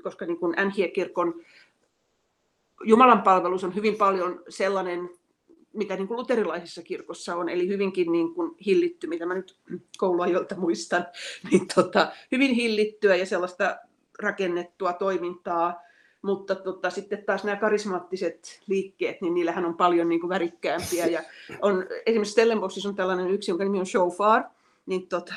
[0.04, 1.42] koska niin kuin NHE-kirkon
[2.84, 5.10] Jumalan palvelus on hyvin paljon sellainen,
[5.74, 9.56] mitä niin kuin luterilaisessa kirkossa on, eli hyvinkin niin kuin hillitty, mitä mä nyt
[9.98, 11.06] kouluajoilta muistan,
[11.52, 13.78] niin tota, hyvin hillittyä ja sellaista
[14.20, 15.82] rakennettua toimintaa,
[16.22, 21.06] mutta tota, sitten taas nämä karismaattiset liikkeet, niin niillähän on paljon niin kuin värikkäämpiä.
[21.06, 21.24] Ja
[21.62, 24.44] on, esimerkiksi Stellenboschissa on tällainen yksi, jonka nimi on Shofar,
[24.86, 25.34] niin tota,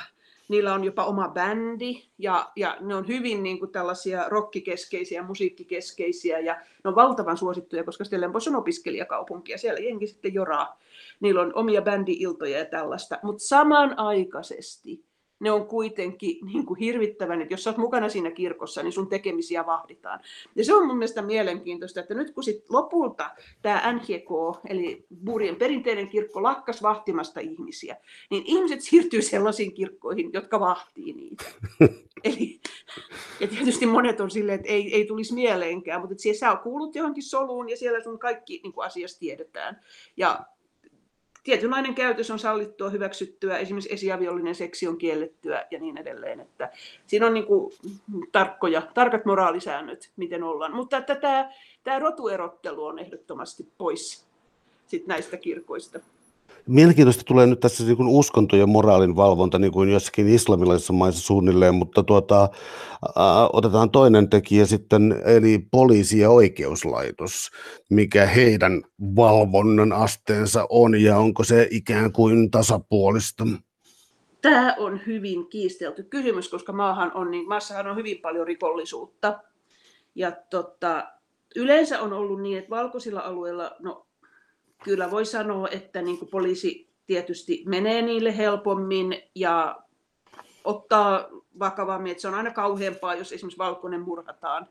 [0.48, 6.38] niillä on jopa oma bändi ja, ja ne on hyvin niin kuin tällaisia rokkikeskeisiä, musiikkikeskeisiä
[6.38, 10.80] ja ne on valtavan suosittuja, koska Stellenbosch on opiskelijakaupunki ja siellä jengi sitten joraa.
[11.20, 15.04] Niillä on omia bändi-iltoja ja tällaista, mutta samanaikaisesti
[15.40, 19.66] ne on kuitenkin niin kuin hirvittävän, että jos olet mukana siinä kirkossa, niin sun tekemisiä
[19.66, 20.20] vahditaan.
[20.56, 23.30] Ja se on mun mielestä mielenkiintoista, että nyt kun sit lopulta
[23.62, 27.96] tämä NHK, eli Burien perinteinen kirkko, lakkas vahtimasta ihmisiä,
[28.30, 31.44] niin ihmiset siirtyy sellaisiin kirkkoihin, jotka vahtii niitä.
[32.24, 32.60] Eli,
[33.40, 36.94] ja tietysti monet on silleen, että ei, ei tulisi mieleenkään, mutta että siellä sä kuulut
[36.94, 39.80] johonkin soluun ja siellä sun kaikki niin kuin asiasta tiedetään.
[40.16, 40.40] Ja
[41.42, 46.40] tietynlainen käytös on sallittua, hyväksyttyä, esimerkiksi esiaviollinen seksi on kiellettyä ja niin edelleen.
[46.40, 46.70] Että
[47.06, 47.72] siinä on niin kuin
[48.32, 50.74] tarkkoja, tarkat moraalisäännöt, miten ollaan.
[50.74, 51.52] Mutta että tämä,
[51.84, 54.26] tämä rotuerottelu on ehdottomasti pois
[54.86, 56.00] sit näistä kirkoista.
[56.66, 61.74] Mielenkiintoista tulee nyt tässä niin uskonto- ja moraalin valvonta, niin kuin jossakin islamilaisissa maissa suunnilleen,
[61.74, 62.48] mutta tuota,
[63.16, 67.50] ää, otetaan toinen tekijä sitten, eli poliisi ja oikeuslaitos.
[67.90, 68.82] Mikä heidän
[69.16, 73.46] valvonnan asteensa on ja onko se ikään kuin tasapuolista?
[74.42, 79.40] Tämä on hyvin kiistelty kysymys, koska maahan on, niin, maassahan on hyvin paljon rikollisuutta.
[80.14, 81.08] Ja tota,
[81.56, 84.06] yleensä on ollut niin, että valkoisilla alueilla, no
[84.84, 89.82] kyllä voi sanoa, että niin kuin poliisi tietysti menee niille helpommin ja
[90.64, 91.28] ottaa
[91.58, 94.68] vakavammin, että se on aina kauheampaa, jos esimerkiksi valkoinen murhataan,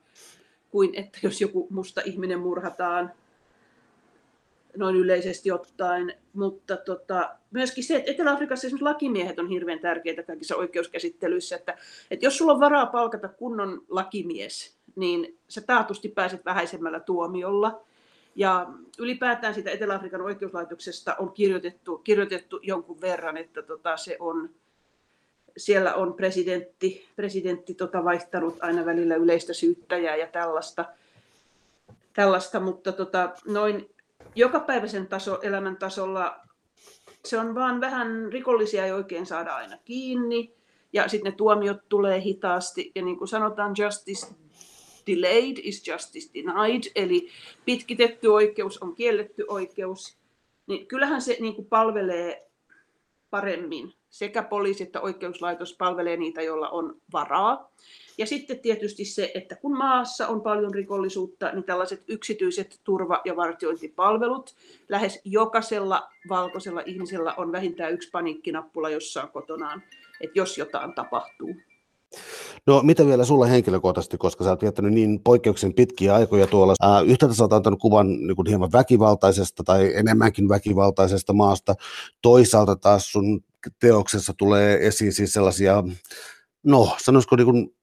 [0.69, 3.11] kuin että jos joku musta ihminen murhataan
[4.77, 6.13] noin yleisesti ottaen.
[6.33, 11.77] Mutta tota, myöskin se, että Etelä-Afrikassa esimerkiksi lakimiehet on hirveän tärkeitä kaikissa oikeuskäsittelyissä, että,
[12.11, 17.81] että jos sulla on varaa palkata kunnon lakimies, niin sä taatusti pääset vähäisemmällä tuomiolla.
[18.39, 18.67] Ja
[18.99, 24.49] ylipäätään siitä Etelä-Afrikan oikeuslaitoksesta on kirjoitettu, kirjoitettu jonkun verran, että tota, se on,
[25.57, 30.85] siellä on presidentti, presidentti tota, vaihtanut aina välillä yleistä syyttäjää ja tällaista,
[32.13, 33.89] tällaista mutta tota, noin
[34.35, 36.39] jokapäiväisen taso, elämän tasolla
[37.25, 40.53] se on vaan vähän rikollisia ei oikein saada aina kiinni.
[40.93, 44.27] Ja sitten ne tuomiot tulee hitaasti ja niin kuin sanotaan justice
[45.07, 47.29] delayed is justice denied, eli
[47.65, 50.17] pitkitetty oikeus on kielletty oikeus,
[50.67, 52.49] niin kyllähän se niin kuin palvelee
[53.29, 53.93] paremmin.
[54.09, 57.71] Sekä poliisi että oikeuslaitos palvelee niitä, joilla on varaa.
[58.17, 63.35] Ja sitten tietysti se, että kun maassa on paljon rikollisuutta, niin tällaiset yksityiset turva- ja
[63.35, 64.55] vartiointipalvelut,
[64.89, 69.83] lähes jokaisella valkoisella ihmisellä on vähintään yksi paniikkinappula jossain kotonaan,
[70.21, 71.55] että jos jotain tapahtuu.
[72.67, 76.73] No mitä vielä sulla henkilökohtaisesti, koska sä oot viettänyt niin poikkeuksen pitkiä aikoja tuolla.
[76.81, 81.75] Ää, yhtäältä sä oot antanut kuvan niin kuin hieman väkivaltaisesta tai enemmänkin väkivaltaisesta maasta.
[82.21, 83.41] Toisaalta taas sun
[83.79, 85.83] teoksessa tulee esiin siis sellaisia,
[86.63, 87.75] no sanoisiko niin kuin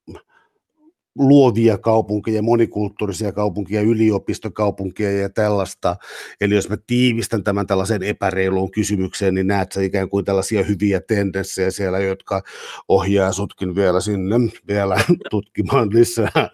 [1.19, 5.97] luovia kaupunkeja, monikulttuurisia kaupunkia, yliopistokaupunkia ja tällaista.
[6.41, 11.01] Eli jos mä tiivistän tämän tällaiseen epäreiluun kysymykseen, niin näet sä ikään kuin tällaisia hyviä
[11.01, 12.43] tendenssejä siellä, jotka
[12.89, 14.37] ohjaa sutkin vielä sinne
[14.69, 14.97] vielä
[15.31, 16.51] tutkimaan lisää.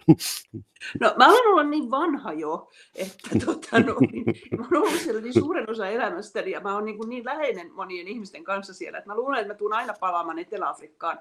[0.99, 4.25] No mä olen ollut niin vanha jo, että tota, no, niin,
[4.57, 8.07] mä olen ollut siellä niin suuren osa elämästäni ja mä olen niin, niin läheinen monien
[8.07, 11.19] ihmisten kanssa siellä, että mä luulen, että mä tuun aina palaamaan Etelä-Afrikkaan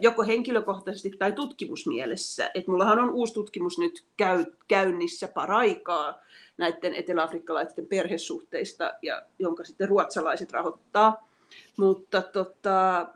[0.00, 2.50] joko henkilökohtaisesti tai tutkimusmielessä.
[2.54, 6.20] Et mullahan on uusi tutkimus nyt käy, käynnissä paraikaa
[6.56, 11.28] näiden eteläafrikkalaisten perhesuhteista, ja, jonka sitten ruotsalaiset rahoittaa.
[11.76, 13.08] Mutta tota,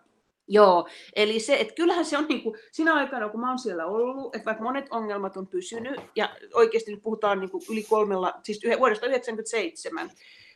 [0.49, 3.87] joo, eli se, että kyllähän se on niin kuin, siinä aikana, kun mä oon siellä
[3.87, 8.35] ollut, että vaikka monet ongelmat on pysynyt, ja oikeasti nyt puhutaan niin kuin yli kolmella,
[8.43, 10.11] siis vuodesta 1997,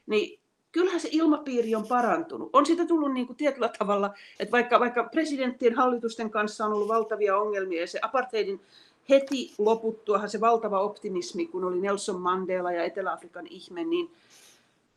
[0.06, 0.40] niin
[0.76, 2.50] kyllähän se ilmapiiri on parantunut.
[2.52, 6.88] On siitä tullut niin kuin tietyllä tavalla, että vaikka, vaikka presidenttien hallitusten kanssa on ollut
[6.88, 8.60] valtavia ongelmia ja se apartheidin
[9.08, 14.10] heti loputtuahan se valtava optimismi, kun oli Nelson Mandela ja Etelä-Afrikan ihme, niin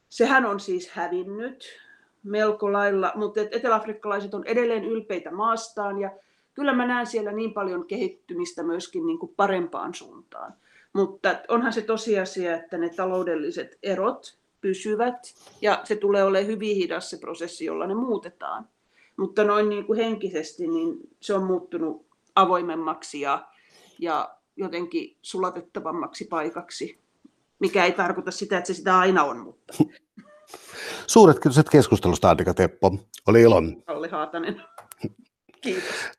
[0.09, 1.65] sehän on siis hävinnyt
[2.23, 6.11] melko lailla, mutta eteläafrikkalaiset on edelleen ylpeitä maastaan ja
[6.53, 10.53] kyllä mä näen siellä niin paljon kehittymistä myöskin niin kuin parempaan suuntaan.
[10.93, 17.09] Mutta onhan se tosiasia, että ne taloudelliset erot pysyvät ja se tulee olemaan hyvin hidas
[17.09, 18.69] se prosessi, jolla ne muutetaan.
[19.17, 22.05] Mutta noin niin kuin henkisesti niin se on muuttunut
[22.35, 23.47] avoimemmaksi ja,
[23.99, 26.99] ja jotenkin sulatettavammaksi paikaksi,
[27.59, 29.73] mikä ei tarkoita sitä, että se sitä aina on, mutta...
[31.07, 32.97] Suuret kiitokset keskustelusta, Annika Teppo.
[33.27, 33.55] Oli ilo.
[33.87, 34.61] Olli Haatanen.
[35.61, 36.18] Kiitos.